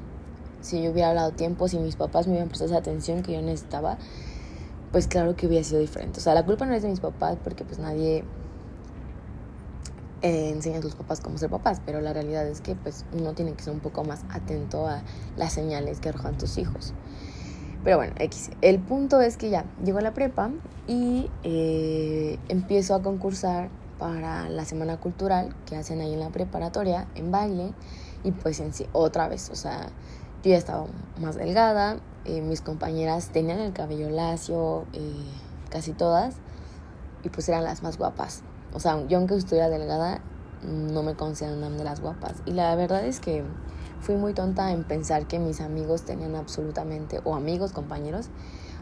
si 0.62 0.84
yo 0.84 0.92
hubiera 0.92 1.10
hablado 1.10 1.32
tiempo, 1.32 1.68
si 1.68 1.80
mis 1.80 1.96
papás 1.96 2.28
me 2.28 2.34
hubieran 2.34 2.50
prestado 2.50 2.70
esa 2.70 2.80
atención 2.80 3.24
que 3.24 3.34
yo 3.34 3.42
necesitaba, 3.42 3.98
pues 4.92 5.08
claro 5.08 5.36
que 5.36 5.48
hubiera 5.48 5.64
sido 5.64 5.80
diferente. 5.80 6.20
O 6.20 6.22
sea, 6.22 6.34
la 6.34 6.46
culpa 6.46 6.66
no 6.66 6.74
es 6.74 6.82
de 6.82 6.90
mis 6.90 7.00
papás 7.00 7.38
porque 7.44 7.64
pues 7.64 7.80
nadie 7.80 8.24
eh, 10.22 10.50
enseña 10.50 10.80
a 10.80 10.82
tus 10.82 10.96
papás 10.96 11.22
cómo 11.22 11.38
ser 11.38 11.50
papás, 11.50 11.82
pero 11.86 12.02
la 12.02 12.14
realidad 12.14 12.48
es 12.48 12.62
que 12.62 12.76
pues 12.76 13.06
uno 13.14 13.34
tiene 13.34 13.54
que 13.54 13.64
ser 13.64 13.74
un 13.74 13.80
poco 13.80 14.04
más 14.04 14.24
atento 14.30 14.88
a 14.88 15.02
las 15.38 15.54
señales 15.54 16.00
que 16.00 16.10
arrojan 16.10 16.38
tus 16.38 16.58
hijos. 16.58 16.94
Pero 17.84 17.98
bueno, 17.98 18.14
X. 18.18 18.52
El 18.62 18.80
punto 18.80 19.22
es 19.22 19.38
que 19.38 19.50
ya 19.50 19.66
llego 19.84 20.00
a 20.00 20.02
la 20.02 20.14
prepa 20.14 20.52
y 20.88 21.30
eh, 21.44 22.38
empiezo 22.50 22.96
a 22.96 23.02
concursar 23.02 23.70
para 23.98 24.50
la 24.50 24.66
semana 24.66 24.98
cultural 24.98 25.56
que 25.66 25.76
hacen 25.76 26.02
ahí 26.02 26.14
en 26.14 26.20
la 26.20 26.30
preparatoria, 26.30 27.08
en 27.16 27.32
baile, 27.32 27.74
y 28.24 28.32
pues 28.32 28.60
en 28.60 28.74
sí, 28.74 28.86
otra 28.92 29.28
vez, 29.30 29.50
o 29.50 29.56
sea, 29.56 29.88
yo 30.44 30.52
ya 30.52 30.58
estaba 30.58 30.88
más 31.22 31.36
delgada, 31.36 31.98
eh, 32.30 32.42
mis 32.42 32.62
compañeras 32.62 33.30
tenían 33.30 33.60
el 33.60 33.74
cabello 33.74 34.10
lacio, 34.10 34.86
casi 35.70 35.94
todas, 35.94 36.36
y 37.24 37.30
pues 37.30 37.50
eran 37.50 37.64
las 37.64 37.82
más 37.82 37.98
guapas. 37.98 38.44
O 38.74 38.80
sea, 38.80 39.04
yo 39.08 39.18
aunque 39.18 39.36
estuviera 39.36 39.70
delgada, 39.70 40.22
no 40.62 41.02
me 41.02 41.16
consideran 41.16 41.78
de 41.78 41.84
las 41.84 42.02
guapas. 42.02 42.36
Y 42.46 42.52
la 42.52 42.76
verdad 42.76 43.04
es 43.06 43.20
que 43.20 43.44
fui 44.02 44.16
muy 44.16 44.34
tonta 44.34 44.72
en 44.72 44.84
pensar 44.84 45.26
que 45.28 45.40
mis 45.40 45.60
amigos 45.60 46.04
tenían 46.04 46.36
absolutamente, 46.36 47.20
o 47.24 47.36
amigos, 47.36 47.72
compañeros, 47.72 48.30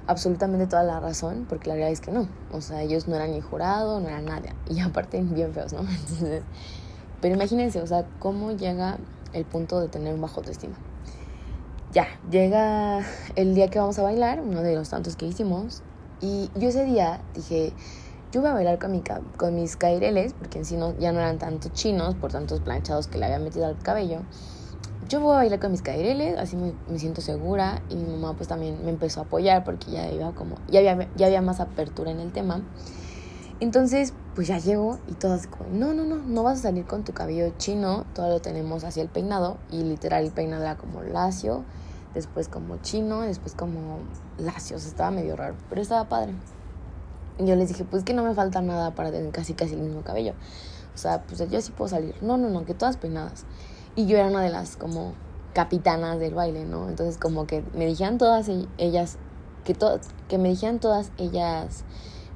absolutamente 0.08 0.68
toda 0.68 0.84
la 0.84 1.00
razón, 1.00 1.46
porque 1.48 1.70
la 1.70 1.76
realidad 1.76 1.94
es 1.94 2.02
que 2.02 2.12
no. 2.12 2.28
O 2.52 2.60
sea, 2.60 2.82
ellos 2.82 3.08
no 3.08 3.16
eran 3.16 3.32
ni 3.32 3.42
jurado, 3.42 4.00
no 4.00 4.10
eran 4.10 4.26
nada. 4.26 4.54
Y 4.70 4.80
aparte, 4.82 5.22
bien 5.22 5.54
feos, 5.54 5.72
¿no? 5.72 5.82
pero 7.22 7.36
imagínense, 7.36 7.82
o 7.82 7.88
sea, 7.88 8.06
cómo 8.20 8.52
llega 8.52 8.98
el 9.34 9.46
punto 9.46 9.80
de 9.80 9.88
tener 9.88 10.14
un 10.14 10.22
bajo 10.22 10.42
autoestima. 10.42 10.76
Ya, 11.98 12.06
llega 12.30 13.00
el 13.36 13.56
día 13.56 13.70
que 13.70 13.80
vamos 13.80 13.98
a 13.98 14.04
bailar, 14.04 14.40
uno 14.40 14.62
de 14.62 14.76
los 14.76 14.88
tantos 14.88 15.16
que 15.16 15.26
hicimos, 15.26 15.82
y 16.22 16.52
yo 16.54 16.70
ese 16.70 16.86
día 16.86 17.22
dije, 17.34 17.74
yo 18.32 18.42
voy 18.42 18.52
a 18.52 18.54
bailar 18.54 18.78
con, 18.78 18.92
mi, 18.92 19.02
con 19.36 19.56
mis 19.56 19.78
caireles, 19.78 20.34
porque 20.34 20.60
en 20.60 20.66
sí 20.66 20.78
no, 20.78 20.96
ya 21.00 21.12
no 21.12 21.18
eran 21.18 21.40
tanto 21.40 21.70
chinos 21.70 22.14
por 22.14 22.32
tantos 22.32 22.60
planchados 22.60 23.08
que 23.08 23.18
le 23.18 23.26
había 23.26 23.40
metido 23.40 23.66
al 23.66 23.80
cabello. 23.80 24.20
Yo 25.10 25.22
voy 25.22 25.34
a 25.34 25.38
bailar 25.38 25.60
con 25.60 25.72
mis 25.72 25.82
caireles, 25.82 26.38
así 26.38 26.56
me, 26.56 26.76
siento 27.00 27.22
segura. 27.22 27.82
Y 27.90 27.96
mi 27.96 28.14
mamá 28.14 28.36
pues 28.36 28.48
también 28.48 28.86
me 28.86 28.92
empezó 28.92 29.22
a 29.22 29.24
apoyar 29.24 29.64
porque 29.64 29.90
ya 29.90 30.08
iba 30.12 30.36
como, 30.36 30.58
ya 30.68 30.82
había, 30.82 31.10
ya 31.16 31.26
había 31.26 31.42
más 31.42 31.60
apertura 31.60 32.12
en 32.12 32.20
el 32.20 32.32
tema. 32.32 32.62
Entonces, 33.60 34.14
pues 34.36 34.48
ya 34.48 34.60
llego 34.60 35.00
y 35.08 35.14
todas 35.14 35.48
como, 35.48 35.72
no, 35.72 35.96
no, 35.96 36.06
no, 36.06 36.18
no 36.18 36.44
vas 36.44 36.60
a 36.60 36.62
salir 36.62 36.86
con 36.86 37.04
tu 37.04 37.14
cabello 37.14 37.52
chino, 37.58 38.06
todo 38.14 38.30
lo 38.30 38.40
tenemos 38.40 38.84
así 38.84 39.00
el 39.00 39.10
peinado. 39.10 39.58
Y 39.72 39.82
literal 39.82 40.26
el 40.26 40.32
peinado 40.32 40.62
era 40.62 40.78
como 40.78 41.02
lacio, 41.02 41.64
después 42.14 42.48
como 42.48 42.78
chino, 42.78 43.22
después 43.22 43.54
como 43.56 44.00
lacio, 44.38 44.78
o 44.78 44.80
sea, 44.80 44.90
estaba 44.90 45.12
medio 45.12 45.36
raro, 45.36 45.56
pero 45.70 45.82
estaba 45.82 46.08
padre 46.10 46.34
yo 47.40 47.56
les 47.56 47.70
dije, 47.70 47.84
pues 47.84 48.04
que 48.04 48.14
no 48.14 48.24
me 48.24 48.34
falta 48.34 48.62
nada 48.62 48.92
para 48.96 49.12
tener 49.12 49.32
casi 49.32 49.54
casi 49.54 49.74
el 49.74 49.82
mismo 49.82 50.02
cabello. 50.02 50.34
O 50.96 50.98
sea, 50.98 51.24
pues 51.24 51.48
yo 51.50 51.62
sí 51.62 51.72
puedo 51.72 51.90
salir. 51.90 52.16
No, 52.22 52.38
no, 52.38 52.50
no, 52.50 52.66
que 52.66 52.74
todas 52.74 52.98
peinadas. 52.98 53.46
Y 53.96 54.08
yo 54.08 54.18
era 54.18 54.28
una 54.28 54.42
de 54.42 54.50
las 54.50 54.76
como 54.76 55.14
capitanas 55.54 56.20
del 56.20 56.34
baile, 56.34 56.66
¿no? 56.66 56.90
Entonces 56.90 57.18
como 57.18 57.46
que 57.46 57.64
me 57.76 57.86
dijeron 57.86 58.18
todas 58.18 58.50
e-, 58.50 58.68
ellas, 58.78 59.18
que, 59.64 59.74
to 59.74 60.00
que 60.28 60.38
me 60.38 60.50
dijeran 60.50 60.80
todas 60.80 61.12
ellas, 61.18 61.84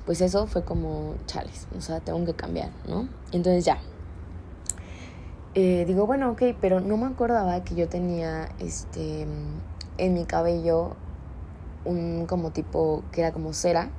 pues 0.05 0.21
eso 0.21 0.47
fue 0.47 0.63
como 0.63 1.15
chales, 1.27 1.67
o 1.77 1.81
sea, 1.81 1.99
tengo 1.99 2.23
que 2.25 2.33
cambiar, 2.33 2.69
¿no? 2.87 3.07
Entonces 3.31 3.65
ya. 3.65 3.79
Eh, 5.53 5.83
digo, 5.85 6.05
bueno, 6.05 6.31
ok, 6.31 6.43
pero 6.61 6.79
no 6.79 6.97
me 6.97 7.07
acordaba 7.07 7.63
que 7.63 7.75
yo 7.75 7.89
tenía 7.89 8.49
este 8.59 9.27
en 9.97 10.13
mi 10.13 10.25
cabello 10.25 10.95
un 11.85 12.25
como 12.27 12.51
tipo 12.51 13.03
que 13.11 13.21
era 13.21 13.31
como 13.31 13.53
cera 13.53 13.89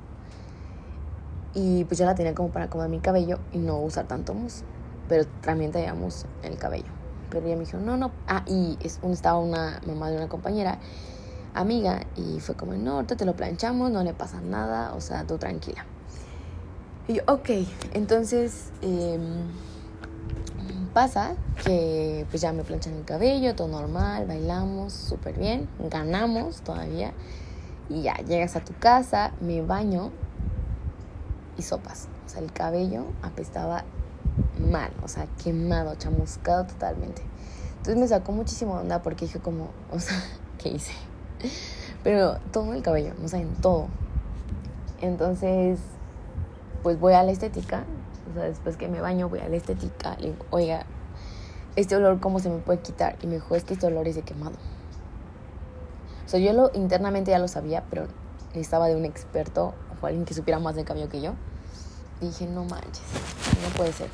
y 1.53 1.83
pues 1.85 1.99
yo 1.99 2.05
la 2.05 2.15
tenía 2.15 2.33
como 2.33 2.49
para 2.49 2.69
comer 2.69 2.89
mi 2.89 2.99
cabello 2.99 3.39
y 3.51 3.59
no 3.59 3.79
usar 3.79 4.07
tanto 4.07 4.33
mousse, 4.33 4.63
pero 5.07 5.25
también 5.41 5.71
teníamos 5.71 6.25
el 6.41 6.57
cabello. 6.57 6.91
Pero 7.29 7.45
ella 7.45 7.55
me 7.55 7.65
dijo, 7.65 7.77
no, 7.77 7.97
no, 7.97 8.11
ah, 8.27 8.43
y 8.47 8.77
estaba 8.83 9.39
una 9.39 9.79
mamá 9.85 10.09
de 10.09 10.17
una 10.17 10.27
compañera, 10.27 10.79
amiga, 11.53 12.01
y 12.15 12.39
fue 12.39 12.55
como, 12.55 12.73
no, 12.73 12.93
ahorita 12.93 13.15
te 13.15 13.25
lo 13.25 13.35
planchamos, 13.35 13.91
no 13.91 14.03
le 14.03 14.13
pasa 14.13 14.41
nada, 14.41 14.93
o 14.95 15.01
sea, 15.01 15.25
tú 15.25 15.37
tranquila. 15.37 15.85
Y 17.07 17.15
yo, 17.15 17.23
ok, 17.27 17.49
entonces 17.93 18.71
em, 18.81 19.21
pasa 20.93 21.35
que 21.65 22.25
pues 22.29 22.41
ya 22.41 22.53
me 22.53 22.63
planchan 22.63 22.93
el 22.93 23.05
cabello, 23.05 23.55
todo 23.55 23.67
normal, 23.67 24.25
bailamos 24.27 24.93
súper 24.93 25.37
bien, 25.37 25.67
ganamos 25.89 26.61
todavía. 26.61 27.13
Y 27.89 28.03
ya, 28.03 28.15
llegas 28.17 28.55
a 28.55 28.63
tu 28.63 28.73
casa, 28.79 29.33
me 29.41 29.61
baño 29.61 30.11
y 31.57 31.61
sopas. 31.63 32.07
O 32.25 32.29
sea, 32.29 32.41
el 32.41 32.51
cabello 32.51 33.05
apestaba 33.21 33.83
mal, 34.59 34.91
o 35.03 35.07
sea, 35.07 35.27
quemado, 35.43 35.95
chamuscado 35.95 36.65
totalmente. 36.65 37.21
Entonces 37.77 37.97
me 37.97 38.07
sacó 38.07 38.31
muchísimo 38.31 38.75
onda 38.75 39.01
porque 39.01 39.25
dije 39.25 39.39
como, 39.39 39.69
o 39.91 39.99
sea, 39.99 40.17
¿qué 40.57 40.69
hice? 40.69 40.93
Pero 42.03 42.37
todo 42.51 42.73
el 42.73 42.81
cabello, 42.81 43.13
o 43.23 43.27
sea, 43.27 43.39
en 43.39 43.53
todo. 43.55 43.87
Entonces, 45.01 45.79
pues 46.81 46.99
voy 46.99 47.13
a 47.13 47.23
la 47.23 47.31
estética, 47.31 47.83
o 48.29 48.33
sea, 48.33 48.43
después 48.43 48.77
que 48.77 48.87
me 48.87 49.01
baño 49.01 49.29
voy 49.29 49.39
a 49.39 49.49
la 49.49 49.55
estética, 49.55 50.15
le 50.19 50.31
digo, 50.31 50.45
oiga, 50.49 50.85
este 51.75 51.95
olor 51.95 52.19
cómo 52.19 52.39
se 52.39 52.49
me 52.49 52.59
puede 52.59 52.79
quitar? 52.79 53.17
Y 53.21 53.27
me 53.27 53.35
dijo, 53.35 53.55
es 53.55 53.63
que 53.63 53.73
este 53.73 53.87
olor 53.87 54.07
es 54.07 54.15
de 54.15 54.21
quemado. 54.21 54.55
O 56.25 56.29
sea, 56.29 56.39
yo 56.39 56.53
lo 56.53 56.71
internamente 56.73 57.31
ya 57.31 57.39
lo 57.39 57.47
sabía, 57.47 57.83
pero 57.89 58.07
necesitaba 58.49 58.87
de 58.87 58.95
un 58.95 59.05
experto 59.05 59.73
o 60.01 60.05
alguien 60.05 60.25
que 60.25 60.33
supiera 60.33 60.59
más 60.59 60.75
del 60.75 60.85
cabello 60.85 61.09
que 61.09 61.21
yo. 61.21 61.33
Y 62.21 62.27
dije, 62.27 62.45
no 62.45 62.63
manches, 62.63 63.03
no 63.61 63.75
puede 63.75 63.91
ser. 63.91 64.09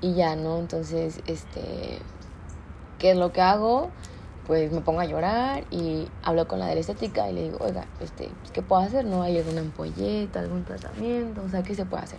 Y 0.00 0.14
ya, 0.14 0.36
¿no? 0.36 0.58
Entonces, 0.58 1.20
este, 1.26 1.98
¿qué 2.98 3.12
es 3.12 3.16
lo 3.16 3.32
que 3.32 3.40
hago? 3.40 3.90
Pues 4.46 4.72
me 4.72 4.80
pongo 4.80 5.00
a 5.00 5.04
llorar 5.04 5.64
y 5.70 6.08
hablo 6.22 6.48
con 6.48 6.58
la 6.58 6.66
de 6.66 6.74
la 6.74 6.80
estética 6.80 7.28
y 7.28 7.34
le 7.34 7.42
digo, 7.44 7.58
oiga, 7.60 7.86
este, 8.00 8.30
¿qué 8.52 8.62
puedo 8.62 8.80
hacer? 8.80 9.04
¿No 9.04 9.22
hay 9.22 9.38
alguna 9.38 9.60
ampolleta, 9.60 10.40
algún 10.40 10.64
tratamiento? 10.64 11.42
O 11.44 11.48
sea, 11.48 11.62
¿qué 11.62 11.74
se 11.74 11.84
puede 11.84 12.04
hacer? 12.04 12.18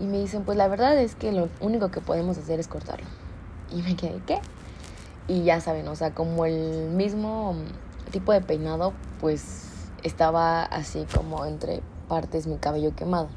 Y 0.00 0.04
me 0.04 0.18
dicen, 0.18 0.44
pues 0.44 0.58
la 0.58 0.68
verdad 0.68 0.98
es 0.98 1.14
que 1.14 1.32
lo 1.32 1.48
único 1.60 1.90
que 1.90 2.00
podemos 2.00 2.36
hacer 2.38 2.60
es 2.60 2.68
cortarlo. 2.68 3.06
Y 3.72 3.82
me 3.82 3.96
quedé, 3.96 4.20
¿qué? 4.26 4.40
Y 5.28 5.44
ya 5.44 5.60
saben, 5.60 5.88
o 5.88 5.96
sea, 5.96 6.14
como 6.14 6.44
el 6.44 6.90
mismo 6.90 7.54
tipo 8.10 8.32
de 8.32 8.40
peinado, 8.40 8.92
pues 9.20 9.68
estaba 10.02 10.62
así 10.62 11.06
como 11.14 11.44
entre 11.46 11.82
partes 12.08 12.46
mi 12.46 12.56
cabello 12.56 12.94
quemado. 12.94 13.28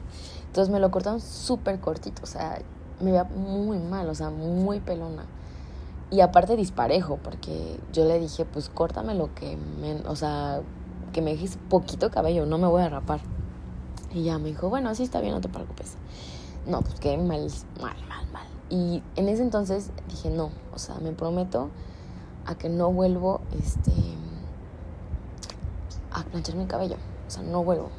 Entonces 0.48 0.72
me 0.72 0.80
lo 0.80 0.92
cortaron 0.92 1.22
súper 1.22 1.80
cortito, 1.80 2.24
o 2.24 2.26
sea, 2.26 2.60
me 3.00 3.12
veía 3.12 3.24
muy 3.24 3.80
mal, 3.80 4.10
o 4.10 4.16
sea, 4.16 4.30
muy 4.30 4.80
pelona. 4.80 5.26
Y 6.10 6.22
aparte 6.22 6.56
disparejo, 6.56 7.20
porque 7.22 7.80
yo 7.94 8.06
le 8.06 8.20
dije, 8.20 8.46
pues 8.46 8.70
córtame 8.70 9.14
lo 9.14 9.34
que 9.34 9.58
me, 9.80 9.96
o 10.08 10.16
sea, 10.16 10.62
que 11.14 11.22
me 11.22 11.32
dejes 11.32 11.58
poquito 11.70 12.10
cabello, 12.12 12.46
no 12.46 12.58
me 12.58 12.68
voy 12.68 12.82
a 12.82 12.90
rapar. 12.90 13.20
Y 14.14 14.24
ya 14.24 14.38
me 14.38 14.50
dijo, 14.50 14.70
bueno, 14.70 14.90
así 14.90 15.04
está 15.04 15.20
bien, 15.20 15.34
no 15.34 15.42
te 15.42 15.50
preocupes. 15.50 15.96
No, 16.68 16.82
pues 16.82 17.00
qué 17.00 17.18
mal, 17.18 17.48
mal, 17.82 17.96
mal, 18.10 18.28
mal. 18.34 18.48
Y 18.70 19.02
en 19.16 19.30
ese 19.30 19.42
entonces 19.42 19.92
dije, 20.10 20.30
no, 20.30 20.52
o 20.74 20.80
sea, 20.80 20.96
me 20.96 21.14
prometo 21.14 21.70
a 22.46 22.56
que 22.56 22.68
no 22.68 22.92
vuelvo, 22.92 23.40
este, 23.58 23.94
a 26.12 26.24
planchar 26.24 26.56
mi 26.56 26.66
cabello. 26.66 26.98
O 27.28 27.30
sea, 27.32 27.44
no 27.44 27.64
vuelvo. 27.64 27.90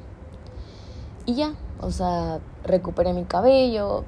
Y 1.24 1.34
ya, 1.34 1.54
o 1.80 1.90
sea, 1.90 2.40
recuperé 2.64 3.14
mi 3.14 3.24
cabello. 3.24 4.04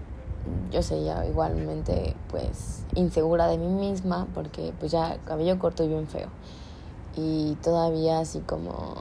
Yo 0.70 0.82
sé, 0.82 1.04
ya 1.04 1.26
igualmente, 1.26 2.14
pues, 2.30 2.84
insegura 2.94 3.46
de 3.46 3.56
mí 3.56 3.68
misma, 3.68 4.26
porque 4.34 4.72
pues 4.78 4.92
ya 4.92 5.18
cabello 5.24 5.58
corto 5.58 5.84
y 5.84 5.88
bien 5.88 6.06
feo. 6.06 6.28
Y 7.16 7.56
todavía 7.62 8.20
así 8.20 8.40
como, 8.40 8.94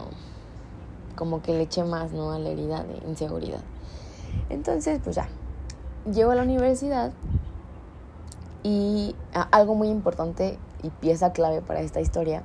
como 1.15 1.41
que 1.41 1.53
le 1.53 1.63
eché 1.63 1.83
más, 1.83 2.11
¿no? 2.13 2.31
A 2.31 2.39
la 2.39 2.49
herida 2.49 2.83
de 2.83 2.97
inseguridad. 3.07 3.61
Entonces, 4.49 4.99
pues 5.03 5.15
ya, 5.15 5.29
llego 6.11 6.31
a 6.31 6.35
la 6.35 6.43
universidad 6.43 7.11
y 8.63 9.15
algo 9.51 9.75
muy 9.75 9.89
importante 9.89 10.57
y 10.83 10.89
pieza 10.89 11.31
clave 11.33 11.61
para 11.61 11.81
esta 11.81 12.01
historia 12.01 12.43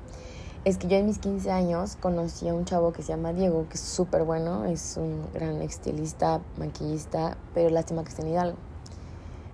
es 0.65 0.79
que 0.79 0.89
yo 0.89 0.97
en 0.97 1.07
mis 1.07 1.19
15 1.19 1.51
años 1.51 1.97
conocí 2.01 2.49
a 2.49 2.55
un 2.55 2.65
chavo 2.65 2.93
que 2.93 3.03
se 3.03 3.09
llama 3.09 3.35
Diego, 3.35 3.67
que 3.69 3.75
es 3.75 3.81
súper 3.81 4.23
bueno, 4.25 4.65
es 4.65 4.97
un 4.97 5.27
gran 5.35 5.61
estilista, 5.61 6.41
maquillista, 6.57 7.37
pero 7.53 7.69
lástima 7.69 8.03
que 8.03 8.09
esté 8.09 8.23
en 8.23 8.29
Hidalgo. 8.29 8.57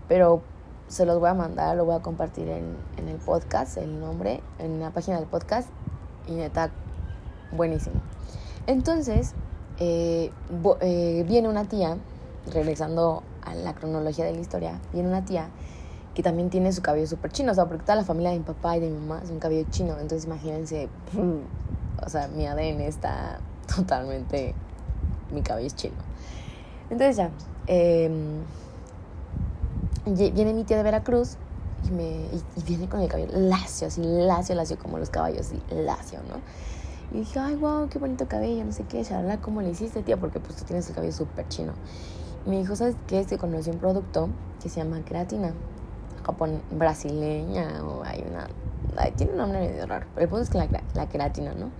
Pero 0.06 0.42
se 0.86 1.06
los 1.06 1.18
voy 1.18 1.30
a 1.30 1.34
mandar, 1.34 1.76
lo 1.76 1.84
voy 1.84 1.96
a 1.96 2.00
compartir 2.00 2.48
en, 2.48 2.76
en 2.96 3.08
el 3.08 3.16
podcast, 3.16 3.76
el 3.76 4.00
nombre, 4.00 4.40
en 4.60 4.78
la 4.78 4.90
página 4.90 5.18
del 5.18 5.26
podcast, 5.26 5.68
y 6.28 6.32
neta, 6.32 6.70
buenísimo. 7.50 8.00
Entonces, 8.68 9.34
eh, 9.80 10.30
eh, 10.80 11.24
viene 11.26 11.48
una 11.48 11.64
tía, 11.64 11.96
regresando 12.52 13.24
a 13.44 13.54
la 13.54 13.74
cronología 13.74 14.24
de 14.24 14.32
la 14.32 14.40
historia, 14.40 14.80
viene 14.92 15.08
una 15.08 15.24
tía 15.24 15.48
que 16.14 16.22
también 16.22 16.50
tiene 16.50 16.72
su 16.72 16.82
cabello 16.82 17.06
súper 17.06 17.30
chino, 17.30 17.52
o 17.52 17.54
sea, 17.54 17.66
porque 17.66 17.82
toda 17.82 17.96
la 17.96 18.04
familia 18.04 18.30
de 18.30 18.38
mi 18.38 18.44
papá 18.44 18.76
y 18.76 18.80
de 18.80 18.90
mi 18.90 18.98
mamá 18.98 19.20
es 19.22 19.30
un 19.30 19.38
cabello 19.38 19.66
chino, 19.70 19.92
entonces 19.92 20.24
imagínense, 20.24 20.88
o 22.04 22.08
sea, 22.08 22.28
mi 22.28 22.46
ADN 22.46 22.80
está 22.80 23.38
totalmente, 23.76 24.54
mi 25.32 25.42
cabello 25.42 25.68
es 25.68 25.76
chino. 25.76 25.94
Entonces 26.90 27.16
ya, 27.16 27.30
em, 27.66 28.40
viene 30.06 30.52
mi 30.52 30.64
tía 30.64 30.76
de 30.76 30.82
Veracruz 30.82 31.36
y, 31.86 31.92
me, 31.92 32.04
y, 32.04 32.62
viene 32.66 32.88
con 32.88 33.00
el 33.00 33.08
cabello 33.08 33.28
lacio, 33.32 33.86
así 33.86 34.02
lacio, 34.02 34.54
lacio, 34.54 34.78
como 34.78 34.98
los 34.98 35.10
caballos, 35.10 35.46
así 35.46 35.62
lacio, 35.70 36.18
¿no? 36.28 36.40
Y 37.12 37.20
dije, 37.20 37.38
ay, 37.38 37.56
wow, 37.56 37.88
qué 37.88 37.98
bonito 37.98 38.26
cabello, 38.28 38.64
no 38.64 38.72
sé 38.72 38.84
qué, 38.84 39.04
charla, 39.04 39.40
¿cómo 39.40 39.62
le 39.62 39.70
hiciste, 39.70 40.02
tía? 40.02 40.16
Porque 40.16 40.40
pues 40.40 40.56
tú 40.56 40.64
tienes 40.64 40.88
el 40.88 40.94
cabello 40.94 41.12
súper 41.12 41.48
chino. 41.48 41.72
Y 42.46 42.50
me 42.50 42.58
dijo, 42.58 42.76
¿sabes 42.76 42.96
qué? 43.06 43.20
Es 43.20 43.26
que 43.26 43.38
conocí 43.38 43.70
un 43.70 43.78
producto 43.78 44.28
que 44.62 44.68
se 44.68 44.82
llama 44.82 45.00
creatina 45.04 45.52
Japón 46.24 46.62
brasileña 46.70 47.84
o 47.84 48.02
hay 48.04 48.24
una... 48.28 48.46
tiene 49.16 49.32
un 49.32 49.38
nombre 49.38 49.60
medio 49.60 49.86
raro, 49.86 50.06
pero 50.14 50.24
el 50.24 50.28
punto 50.28 50.42
es 50.42 50.50
que 50.50 50.58
la, 50.58 50.68
la 50.94 51.08
queratina, 51.08 51.54
¿no? 51.54 51.70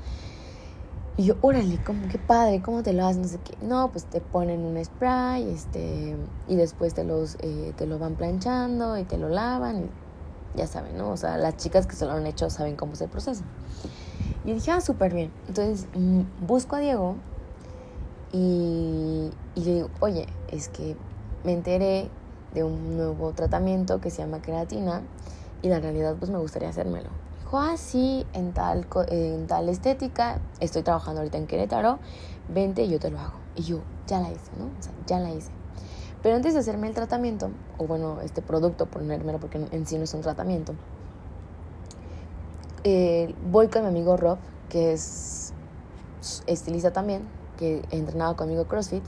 Y 1.17 1.25
yo, 1.25 1.35
órale, 1.43 1.79
como 1.85 2.09
qué 2.09 2.19
padre, 2.19 2.63
¿cómo 2.63 2.83
te 2.83 2.95
lo 2.95 3.05
haces? 3.05 3.19
No 3.19 3.29
sé 3.29 3.39
qué. 3.45 3.55
No, 3.61 3.91
pues 3.93 4.07
te 4.07 4.23
ponen 4.23 4.65
un 4.65 4.83
spray, 4.83 5.51
este, 5.51 6.17
y 6.49 6.57
después 6.57 6.95
te 6.95 7.05
los, 7.05 7.37
eh, 7.41 7.75
te 7.77 7.87
lo 7.87 7.99
van 7.99 8.15
planchando 8.15 8.97
y 8.97 9.05
te 9.05 9.19
lo 9.19 9.29
lavan 9.29 9.85
y 9.85 9.91
ya 10.57 10.67
saben, 10.67 10.97
¿no? 10.97 11.11
O 11.11 11.17
sea, 11.19 11.37
las 11.37 11.59
chicas 11.59 11.87
que 11.87 11.95
se 11.95 12.07
lo 12.07 12.13
han 12.13 12.27
hecho 12.27 12.49
saben 12.49 12.75
cómo 12.75 12.95
es 12.95 13.03
el 13.03 13.11
proceso. 13.11 13.43
Y 14.47 14.55
dije, 14.55 14.71
ah, 14.71 14.81
súper 14.81 15.13
bien. 15.13 15.31
Entonces 15.49 15.87
mm, 15.95 16.23
busco 16.47 16.77
a 16.77 16.79
Diego 16.79 17.17
y, 18.33 19.31
y 19.55 19.61
le 19.65 19.75
digo, 19.75 19.91
oye, 20.01 20.27
es 20.51 20.69
que 20.69 20.97
me 21.45 21.53
enteré 21.53 22.09
de 22.55 22.65
un 22.65 22.97
nuevo 22.97 23.33
tratamiento 23.33 24.01
que 24.01 24.11
se 24.11 24.23
llama 24.23 24.43
creatina 24.43 25.03
y 25.63 25.69
la 25.69 25.81
realidad 25.81 26.17
pues 26.19 26.31
me 26.31 26.39
gustaría 26.39 26.69
hacérmelo. 26.69 27.09
Dijo, 27.41 27.59
ah, 27.59 27.75
en 28.33 28.53
tal, 28.53 28.87
en 29.09 29.47
tal 29.47 29.69
estética, 29.69 30.39
estoy 30.61 30.83
trabajando 30.83 31.21
ahorita 31.21 31.39
en 31.39 31.47
Querétaro, 31.47 31.99
vente 32.49 32.83
y 32.83 32.91
yo 32.91 32.99
te 32.99 33.11
lo 33.11 33.19
hago. 33.19 33.35
Y 33.57 33.63
yo, 33.63 33.81
ya 34.07 34.21
la 34.21 34.31
hice, 34.31 34.51
¿no? 34.59 34.67
O 34.67 34.83
sea, 34.83 34.93
ya 35.07 35.19
la 35.19 35.31
hice. 35.31 35.51
Pero 36.23 36.37
antes 36.37 36.55
de 36.55 36.61
hacerme 36.61 36.87
el 36.87 36.95
tratamiento, 36.95 37.51
o 37.79 37.87
bueno, 37.87 38.21
este 38.21 38.43
producto, 38.43 38.87
ponérmelo 38.87 39.41
porque 39.41 39.59
en 39.71 39.87
sí 39.87 39.97
no 39.97 40.05
es 40.05 40.15
un 40.15 40.21
tratamiento, 40.21 40.75
eh, 42.85 43.35
voy 43.51 43.69
con 43.69 43.83
mi 43.83 43.89
amigo 43.89 44.17
Rob, 44.17 44.39
que 44.71 44.93
es 44.93 45.53
estilista 46.47 46.93
también, 46.93 47.23
que 47.59 47.83
entrenaba 47.91 48.37
conmigo 48.37 48.65
CrossFit, 48.65 49.03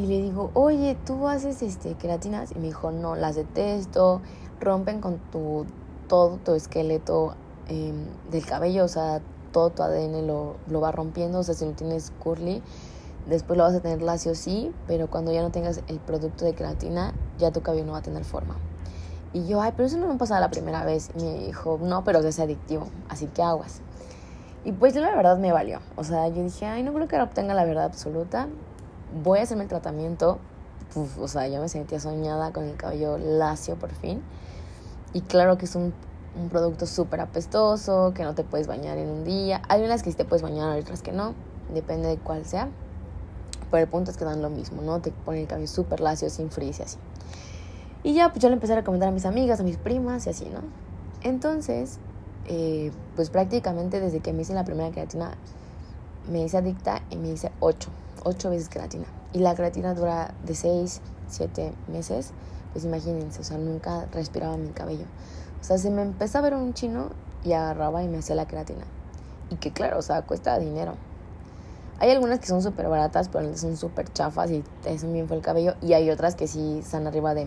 y 0.00 0.06
le 0.06 0.22
digo, 0.22 0.50
oye, 0.54 0.96
¿tú 1.04 1.28
haces 1.28 1.60
este, 1.60 1.92
queratinas? 1.94 2.52
Y 2.52 2.58
me 2.58 2.68
dijo, 2.68 2.90
no, 2.90 3.16
las 3.16 3.36
detesto, 3.36 4.22
rompen 4.58 5.02
con 5.02 5.18
tu, 5.30 5.66
todo 6.08 6.38
tu 6.38 6.54
esqueleto 6.54 7.34
em, 7.68 8.06
del 8.30 8.46
cabello, 8.46 8.84
o 8.84 8.88
sea, 8.88 9.20
todo 9.52 9.68
tu 9.68 9.82
ADN 9.82 10.26
lo, 10.26 10.56
lo 10.68 10.80
va 10.80 10.90
rompiendo, 10.90 11.40
o 11.40 11.42
sea, 11.42 11.54
si 11.54 11.66
no 11.66 11.72
tienes 11.72 12.12
curly, 12.18 12.62
después 13.28 13.58
lo 13.58 13.64
vas 13.64 13.74
a 13.74 13.80
tener 13.80 14.00
lacio, 14.00 14.34
sí, 14.34 14.72
pero 14.86 15.10
cuando 15.10 15.32
ya 15.32 15.42
no 15.42 15.50
tengas 15.50 15.82
el 15.88 15.98
producto 15.98 16.46
de 16.46 16.54
queratina, 16.54 17.12
ya 17.38 17.50
tu 17.50 17.60
cabello 17.60 17.84
no 17.84 17.92
va 17.92 17.98
a 17.98 18.02
tener 18.02 18.24
forma. 18.24 18.56
Y 19.34 19.46
yo, 19.46 19.60
ay, 19.60 19.74
pero 19.76 19.86
eso 19.86 19.98
no 19.98 20.06
me 20.06 20.14
ha 20.14 20.18
pasado 20.18 20.40
la 20.40 20.50
primera 20.50 20.82
vez. 20.84 21.10
Y 21.14 21.22
me 21.22 21.34
dijo, 21.46 21.78
no, 21.80 22.04
pero 22.04 22.20
es 22.20 22.40
adictivo, 22.40 22.88
así 23.10 23.26
que 23.26 23.42
aguas. 23.42 23.82
Y 24.64 24.72
pues 24.72 24.94
la 24.96 25.14
verdad 25.14 25.38
me 25.38 25.52
valió. 25.52 25.80
O 25.96 26.04
sea, 26.04 26.26
yo 26.28 26.42
dije, 26.42 26.66
ay, 26.66 26.82
no 26.82 26.92
creo 26.94 27.06
que 27.06 27.20
obtenga 27.20 27.54
la 27.54 27.64
verdad 27.64 27.84
absoluta 27.84 28.48
voy 29.22 29.38
a 29.38 29.42
hacerme 29.42 29.64
el 29.64 29.68
tratamiento. 29.68 30.38
o 31.20 31.28
sea, 31.28 31.48
yo 31.48 31.60
me 31.60 31.68
sentía 31.68 32.00
soñada 32.00 32.52
con 32.52 32.64
el 32.64 32.76
cabello 32.76 33.18
lacio 33.18 33.76
por 33.76 33.92
fin. 33.92 34.22
Y 35.12 35.22
claro 35.22 35.58
que 35.58 35.64
es 35.64 35.74
un, 35.74 35.92
un 36.40 36.48
producto 36.48 36.86
súper 36.86 37.20
apestoso, 37.20 38.12
que 38.14 38.22
no 38.22 38.34
te 38.34 38.44
puedes 38.44 38.66
bañar 38.66 38.98
en 38.98 39.08
un 39.08 39.24
día. 39.24 39.62
Hay 39.68 39.82
unas 39.82 40.02
que 40.02 40.10
sí 40.10 40.16
te 40.16 40.24
puedes 40.24 40.42
bañar, 40.42 40.78
otras 40.78 41.02
que 41.02 41.12
no, 41.12 41.34
depende 41.72 42.08
de 42.08 42.16
cuál 42.16 42.44
sea. 42.44 42.68
Pero 43.70 43.82
el 43.84 43.88
punto 43.88 44.10
es 44.10 44.16
que 44.16 44.24
dan 44.24 44.42
lo 44.42 44.50
mismo, 44.50 44.82
¿no? 44.82 45.00
Te 45.00 45.12
ponen 45.12 45.42
el 45.42 45.46
cabello 45.46 45.68
súper 45.68 46.00
lacio, 46.00 46.28
sin 46.30 46.50
frizz 46.50 46.80
y 46.80 46.82
así. 46.82 46.98
Y 48.02 48.14
ya, 48.14 48.30
pues 48.30 48.42
yo 48.42 48.48
le 48.48 48.54
empecé 48.54 48.72
a 48.72 48.76
recomendar 48.76 49.08
a 49.10 49.12
mis 49.12 49.26
amigas, 49.26 49.60
a 49.60 49.62
mis 49.62 49.76
primas 49.76 50.26
y 50.26 50.30
así, 50.30 50.46
¿no? 50.46 50.60
Entonces, 51.22 51.98
eh, 52.46 52.90
pues 53.14 53.30
prácticamente 53.30 54.00
desde 54.00 54.20
que 54.20 54.32
me 54.32 54.42
hice 54.42 54.54
la 54.54 54.64
primera 54.64 54.90
creatina, 54.90 55.32
me 56.30 56.42
hice 56.42 56.56
adicta 56.56 57.02
y 57.10 57.16
me 57.16 57.28
hice 57.28 57.52
8, 57.60 57.90
8 58.24 58.50
veces 58.50 58.68
creatina. 58.68 59.06
Y 59.32 59.38
la 59.38 59.54
creatina 59.54 59.94
dura 59.94 60.34
de 60.44 60.54
6, 60.54 61.00
7 61.28 61.72
meses, 61.88 62.32
pues 62.72 62.84
imagínense, 62.84 63.40
o 63.40 63.44
sea, 63.44 63.58
nunca 63.58 64.06
respiraba 64.12 64.56
mi 64.56 64.70
cabello. 64.70 65.04
O 65.60 65.64
sea, 65.64 65.78
se 65.78 65.90
me 65.90 66.02
empezó 66.02 66.38
a 66.38 66.40
ver 66.40 66.54
un 66.54 66.74
chino 66.74 67.10
y 67.44 67.52
agarraba 67.52 68.02
y 68.02 68.08
me 68.08 68.18
hacía 68.18 68.34
la 68.34 68.46
creatina. 68.46 68.84
Y 69.50 69.56
que 69.56 69.72
claro, 69.72 69.98
o 69.98 70.02
sea, 70.02 70.22
cuesta 70.22 70.58
dinero. 70.58 70.94
Hay 71.98 72.10
algunas 72.10 72.38
que 72.38 72.46
son 72.46 72.62
súper 72.62 72.88
baratas, 72.88 73.28
pero 73.28 73.54
son 73.56 73.76
súper 73.76 74.10
chafas 74.12 74.50
y 74.50 74.64
te 74.82 74.90
hacen 74.90 75.12
bien 75.12 75.28
fue 75.28 75.36
el 75.36 75.42
cabello. 75.42 75.74
Y 75.82 75.92
hay 75.92 76.08
otras 76.10 76.34
que 76.34 76.46
sí 76.46 76.78
están 76.78 77.06
arriba 77.06 77.34
de 77.34 77.46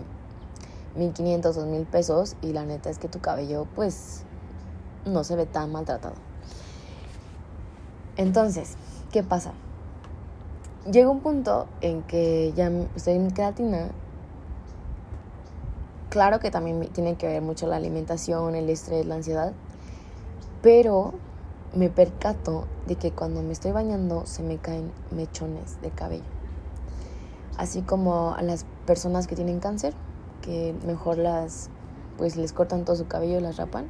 1500, 0.94 1.56
2000 1.56 1.86
pesos. 1.86 2.36
Y 2.40 2.52
la 2.52 2.64
neta 2.64 2.88
es 2.88 2.98
que 2.98 3.08
tu 3.08 3.20
cabello, 3.20 3.66
pues, 3.74 4.22
no 5.06 5.24
se 5.24 5.34
ve 5.34 5.46
tan 5.46 5.72
maltratado. 5.72 6.14
Entonces, 8.16 8.76
¿qué 9.10 9.24
pasa? 9.24 9.54
Llega 10.90 11.08
un 11.08 11.20
punto 11.20 11.66
en 11.80 12.02
que 12.02 12.52
ya 12.54 12.70
estoy 12.94 13.14
en 13.14 13.30
creatina. 13.30 13.88
Claro 16.10 16.40
que 16.40 16.50
también 16.50 16.78
tiene 16.92 17.16
que 17.16 17.26
ver 17.26 17.40
mucho 17.40 17.66
la 17.66 17.76
alimentación, 17.76 18.54
el 18.54 18.68
estrés, 18.68 19.06
la 19.06 19.14
ansiedad. 19.14 19.54
Pero 20.60 21.14
me 21.74 21.88
percato 21.88 22.66
de 22.86 22.96
que 22.96 23.12
cuando 23.12 23.42
me 23.42 23.52
estoy 23.52 23.72
bañando 23.72 24.26
se 24.26 24.42
me 24.42 24.58
caen 24.58 24.92
mechones 25.10 25.80
de 25.80 25.90
cabello. 25.90 26.24
Así 27.56 27.80
como 27.80 28.34
a 28.34 28.42
las 28.42 28.66
personas 28.86 29.26
que 29.26 29.36
tienen 29.36 29.60
cáncer, 29.60 29.94
que 30.42 30.74
mejor 30.86 31.16
las 31.16 31.70
pues 32.18 32.36
les 32.36 32.52
cortan 32.52 32.84
todo 32.84 32.96
su 32.96 33.06
cabello 33.06 33.38
y 33.38 33.40
las 33.40 33.56
rapan. 33.56 33.86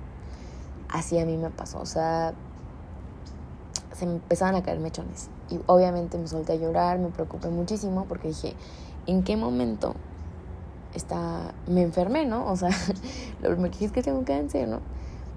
Así 0.88 1.18
a 1.18 1.26
mí 1.26 1.36
me 1.36 1.50
pasó, 1.50 1.80
o 1.80 1.86
sea, 1.86 2.34
se 3.92 4.06
me 4.06 4.12
empezaban 4.12 4.54
a 4.54 4.62
caer 4.62 4.78
mechones. 4.78 5.28
Y 5.50 5.60
obviamente 5.66 6.18
me 6.18 6.26
solté 6.26 6.52
a 6.52 6.56
llorar, 6.56 6.98
me 6.98 7.08
preocupé 7.08 7.48
muchísimo 7.48 8.06
porque 8.08 8.28
dije, 8.28 8.54
¿en 9.06 9.22
qué 9.22 9.36
momento 9.36 9.94
está 10.94 11.52
me 11.66 11.82
enfermé, 11.82 12.24
no? 12.24 12.50
O 12.50 12.56
sea, 12.56 12.70
lo 13.42 13.50
primero 13.50 13.70
que 13.70 13.78
dije 13.78 13.84
es 13.86 13.92
que 13.92 14.02
tengo 14.02 14.24
cáncer, 14.24 14.68
¿no? 14.68 14.80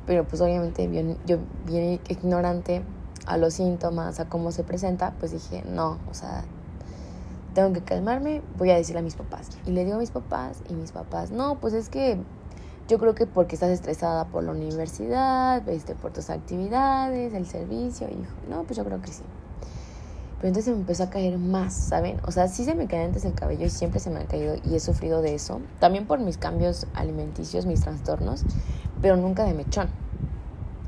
pero 0.08 0.24
pues 0.24 0.42
obviamente 0.42 0.90
yo 1.28 1.38
bien 1.66 2.00
ignorante 2.08 2.82
a 3.28 3.38
los 3.38 3.56
síntomas, 3.56 4.22
a 4.22 4.30
cómo 4.30 4.52
se 4.52 4.64
presenta, 4.64 5.14
pues 5.20 5.34
dije, 5.34 5.64
no, 5.68 6.00
o 6.10 6.14
sea, 6.14 6.46
tengo 7.54 7.74
que 7.74 7.82
calmarme, 7.82 8.42
voy 8.58 8.72
a 8.72 8.78
decirle 8.78 9.00
a 9.00 9.04
mis 9.04 9.16
papás. 9.16 9.50
Y 9.66 9.72
le 9.72 9.84
digo 9.84 9.98
a 9.98 10.00
mis 10.00 10.12
papás 10.12 10.64
y 10.70 10.74
mis 10.74 10.94
papás, 10.94 11.30
no, 11.32 11.60
pues 11.60 11.74
es 11.74 11.90
que 11.90 12.18
yo 12.88 13.00
creo 13.00 13.16
que 13.16 13.28
porque 13.28 13.56
estás 13.56 13.70
estresada 13.70 14.26
por 14.26 14.46
la 14.46 14.52
universidad, 14.52 15.68
este, 15.68 15.94
por 15.94 16.14
tus 16.14 16.30
actividades, 16.30 17.34
el 17.34 17.46
servicio, 17.46 18.08
hijo, 18.08 18.34
no, 18.50 18.64
pues 18.64 18.78
yo 18.78 18.86
creo 18.86 19.02
que 19.02 19.12
sí. 19.12 19.24
Pero 20.38 20.50
entonces 20.50 20.74
me 20.74 20.82
empezó 20.82 21.04
a 21.04 21.10
caer 21.10 21.40
más, 21.40 21.74
¿saben? 21.74 22.20
O 22.26 22.32
sea, 22.32 22.48
sí 22.48 22.64
se 22.64 22.76
me 22.76 22.88
cae 22.88 23.04
antes 23.04 23.26
el 23.26 23.34
cabello 23.34 23.66
y 23.66 23.70
siempre 23.70 24.00
se 24.00 24.12
me 24.12 24.20
ha 24.20 24.26
caído 24.26 24.56
y 24.64 24.76
he 24.76 24.80
sufrido 24.80 25.22
de 25.22 25.34
eso. 25.34 25.62
También 25.80 26.06
por 26.06 26.20
mis 26.20 26.38
cambios 26.38 26.86
alimenticios, 26.94 27.66
mis 27.66 27.82
trastornos, 27.82 28.44
pero 29.02 29.18
nunca 29.18 29.46
de 29.46 29.56
mechón. 29.56 29.90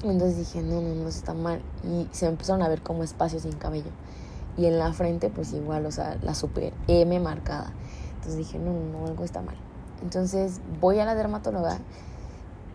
Entonces 0.04 0.38
dije, 0.38 0.62
no, 0.62 0.82
no, 0.82 0.93
no, 0.93 1.10
está 1.10 1.34
mal. 1.34 1.62
Y 1.84 2.08
se 2.12 2.26
me 2.26 2.32
empezaron 2.32 2.62
a 2.62 2.69
ver 2.69 2.82
como 2.82 3.04
espacios 3.04 3.41
sin 3.41 3.54
cabello. 3.54 3.89
Y 4.56 4.65
en 4.65 4.78
la 4.78 4.93
frente, 4.93 5.30
pues 5.30 5.52
igual, 5.54 5.86
o 5.86 5.91
sea, 5.91 6.17
la 6.21 6.36
super 6.36 6.73
M 6.88 7.19
marcada. 7.19 7.73
Entonces 8.15 8.38
dije, 8.38 8.60
no, 8.60 8.71
no, 8.71 9.00
no, 9.00 9.08
algo 9.08 9.23
está 9.23 9.41
mal. 9.41 9.56
Entonces 10.04 10.62
voy 10.80 11.00
a 11.00 11.06
la 11.06 11.15
dermatóloga 11.15 11.80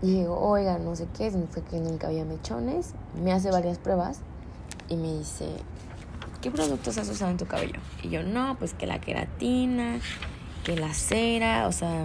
y 0.03 0.13
digo, 0.13 0.39
oiga, 0.39 0.79
no 0.79 0.95
sé 0.97 1.07
qué, 1.17 1.31
significa 1.31 1.63
que 1.63 1.81
nunca 1.81 2.09
había 2.09 2.25
mechones. 2.25 2.95
Me 3.23 3.33
hace 3.33 3.51
varias 3.51 3.79
pruebas 3.79 4.19
y 4.89 4.97
me 4.97 5.13
dice, 5.17 5.47
¿qué 6.45 6.51
productos 6.51 6.99
has 6.99 7.09
usado 7.09 7.31
en 7.31 7.39
tu 7.39 7.47
cabello? 7.47 7.81
Y 8.03 8.11
yo, 8.11 8.23
no, 8.23 8.59
pues 8.59 8.75
que 8.75 8.87
la 8.87 9.01
queratina, 9.01 9.99
que 10.63 10.77
la 10.77 10.93
cera, 10.93 11.67
o 11.67 11.73
sea, 11.73 12.05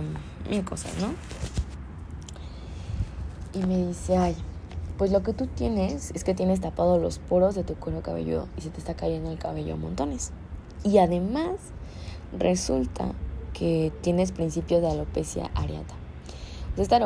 mil 0.49 0.63
cosas, 0.63 0.93
¿no? 1.01 1.13
Y 3.53 3.65
me 3.65 3.87
dice, 3.87 4.15
ay, 4.15 4.37
pues 4.97 5.11
lo 5.11 5.23
que 5.23 5.33
tú 5.33 5.47
tienes 5.47 6.11
es 6.15 6.23
que 6.23 6.33
tienes 6.33 6.61
tapado 6.61 6.99
los 6.99 7.19
poros 7.19 7.53
de 7.53 7.65
tu 7.65 7.75
cuero 7.75 8.01
cabelludo 8.01 8.47
y 8.57 8.61
se 8.61 8.69
te 8.69 8.77
está 8.77 8.93
cayendo 8.93 9.29
el 9.29 9.37
cabello 9.37 9.75
montones. 9.75 10.31
Y 10.85 10.99
además, 10.99 11.57
resulta 12.31 13.11
que 13.51 13.91
tienes 13.99 14.31
principios 14.31 14.81
de 14.81 14.89
alopecia 14.89 15.51
areata. 15.53 15.95
Esta 16.77 17.01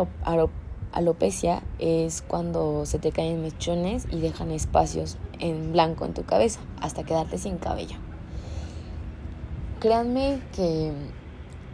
alopecia 0.92 1.64
es 1.80 2.22
cuando 2.22 2.86
se 2.86 3.00
te 3.00 3.12
caen 3.12 3.42
mechones 3.42 4.06
y 4.12 4.20
dejan 4.20 4.52
espacios 4.52 5.18
en 5.40 5.72
blanco 5.72 6.06
en 6.06 6.14
tu 6.14 6.24
cabeza 6.24 6.60
hasta 6.82 7.04
quedarte 7.04 7.38
sin 7.38 7.58
cabello. 7.58 7.98
Créanme 9.80 10.40
que 10.56 10.92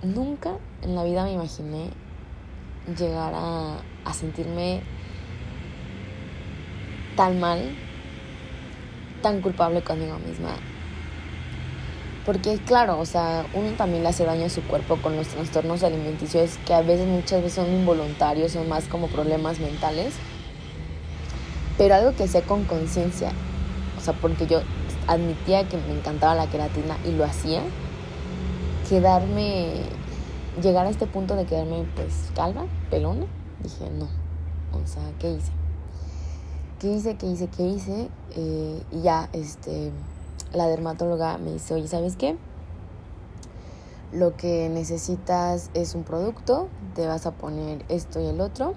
nunca 0.03 0.57
en 0.81 0.95
la 0.95 1.03
vida 1.03 1.23
me 1.23 1.33
imaginé 1.33 1.89
llegar 2.97 3.33
a, 3.35 3.77
a 4.05 4.13
sentirme 4.13 4.81
tan 7.15 7.39
mal, 7.39 7.75
tan 9.21 9.41
culpable 9.41 9.81
conmigo 9.81 10.17
misma. 10.19 10.55
Porque 12.25 12.57
claro, 12.65 12.99
o 12.99 13.05
sea, 13.05 13.45
uno 13.53 13.71
también 13.71 14.03
le 14.03 14.09
hace 14.09 14.23
daño 14.23 14.45
a 14.45 14.49
su 14.49 14.61
cuerpo 14.63 14.97
con 14.97 15.15
los 15.15 15.27
trastornos 15.27 15.83
alimenticios 15.83 16.57
que 16.65 16.73
a 16.73 16.81
veces 16.81 17.07
muchas 17.07 17.41
veces 17.41 17.53
son 17.53 17.73
involuntarios, 17.73 18.51
son 18.51 18.69
más 18.69 18.85
como 18.85 19.07
problemas 19.07 19.59
mentales. 19.59 20.13
Pero 21.77 21.95
algo 21.95 22.15
que 22.15 22.27
sé 22.27 22.41
con 22.41 22.65
conciencia 22.65 23.31
o 23.99 24.01
sea, 24.01 24.13
porque 24.13 24.47
yo 24.47 24.61
admitía 25.07 25.67
que 25.67 25.75
me 25.75 25.91
encantaba 25.93 26.33
la 26.33 26.49
queratina 26.49 26.97
y 27.05 27.11
lo 27.11 27.25
hacía, 27.25 27.61
quedarme, 28.87 29.81
llegar 30.61 30.85
a 30.85 30.89
este 30.89 31.05
punto 31.05 31.35
de 31.35 31.45
quedarme 31.45 31.85
pues 31.95 32.31
calva, 32.33 32.63
pelona, 32.89 33.25
dije 33.61 33.89
no, 33.91 34.05
o 34.05 34.87
sea, 34.87 35.03
¿qué 35.19 35.31
hice? 35.31 35.51
¿Qué 36.79 36.93
hice? 36.93 37.17
¿Qué 37.17 37.27
hice? 37.27 37.47
¿Qué 37.49 37.63
hice? 37.63 38.09
Eh, 38.37 38.81
y 38.89 39.01
ya, 39.01 39.29
este, 39.33 39.91
la 40.53 40.67
dermatóloga 40.67 41.37
me 41.37 41.51
dice, 41.51 41.73
oye, 41.73 41.89
¿sabes 41.89 42.15
qué? 42.15 42.37
Lo 44.13 44.37
que 44.37 44.69
necesitas 44.69 45.71
es 45.73 45.93
un 45.93 46.03
producto, 46.03 46.69
te 46.95 47.05
vas 47.05 47.25
a 47.25 47.31
poner 47.31 47.83
esto 47.89 48.21
y 48.21 48.27
el 48.27 48.39
otro 48.39 48.75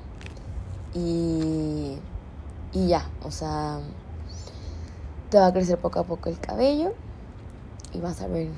y, 0.95 1.97
y 2.73 2.89
ya, 2.89 3.09
o 3.23 3.31
sea, 3.31 3.79
te 5.33 5.39
va 5.39 5.47
a 5.47 5.53
crecer 5.55 5.79
poco 5.79 5.99
a 5.99 6.05
poco 6.05 6.29
el 6.29 6.39
cabello 6.39 6.93
y 7.95 8.01
vas 8.01 8.21
a 8.21 8.27
ver 8.27 8.51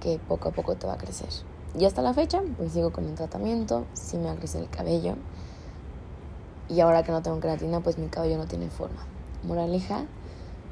que 0.00 0.20
poco 0.28 0.50
a 0.50 0.52
poco 0.52 0.76
te 0.76 0.86
va 0.86 0.92
a 0.92 0.96
crecer. 0.96 1.28
Y 1.76 1.86
hasta 1.86 2.02
la 2.02 2.14
fecha, 2.14 2.40
pues 2.56 2.70
sigo 2.70 2.92
con 2.92 3.04
el 3.06 3.16
tratamiento, 3.16 3.84
sí 3.94 4.16
me 4.16 4.26
va 4.26 4.32
a 4.32 4.36
crecer 4.36 4.62
el 4.62 4.70
cabello. 4.70 5.16
Y 6.68 6.78
ahora 6.78 7.02
que 7.02 7.10
no 7.10 7.20
tengo 7.20 7.40
creatina, 7.40 7.80
pues 7.80 7.98
mi 7.98 8.06
cabello 8.06 8.38
no 8.38 8.46
tiene 8.46 8.70
forma. 8.70 9.04
Moraleja, 9.42 10.04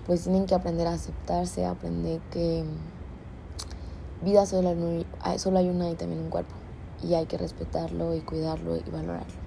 pues 0.06 0.22
tienen 0.22 0.46
que 0.46 0.54
aprender 0.54 0.86
a 0.86 0.92
aceptarse, 0.92 1.66
aprender 1.66 2.20
que 2.30 2.62
vida 4.22 4.46
solo, 4.46 4.76
solo 5.38 5.58
hay 5.58 5.68
una 5.68 5.90
y 5.90 5.96
también 5.96 6.22
un 6.22 6.30
cuerpo. 6.30 6.54
Y 7.02 7.14
hay 7.14 7.26
que 7.26 7.36
respetarlo 7.36 8.14
y 8.14 8.20
cuidarlo 8.20 8.76
y 8.76 8.90
valorarlo. 8.92 9.45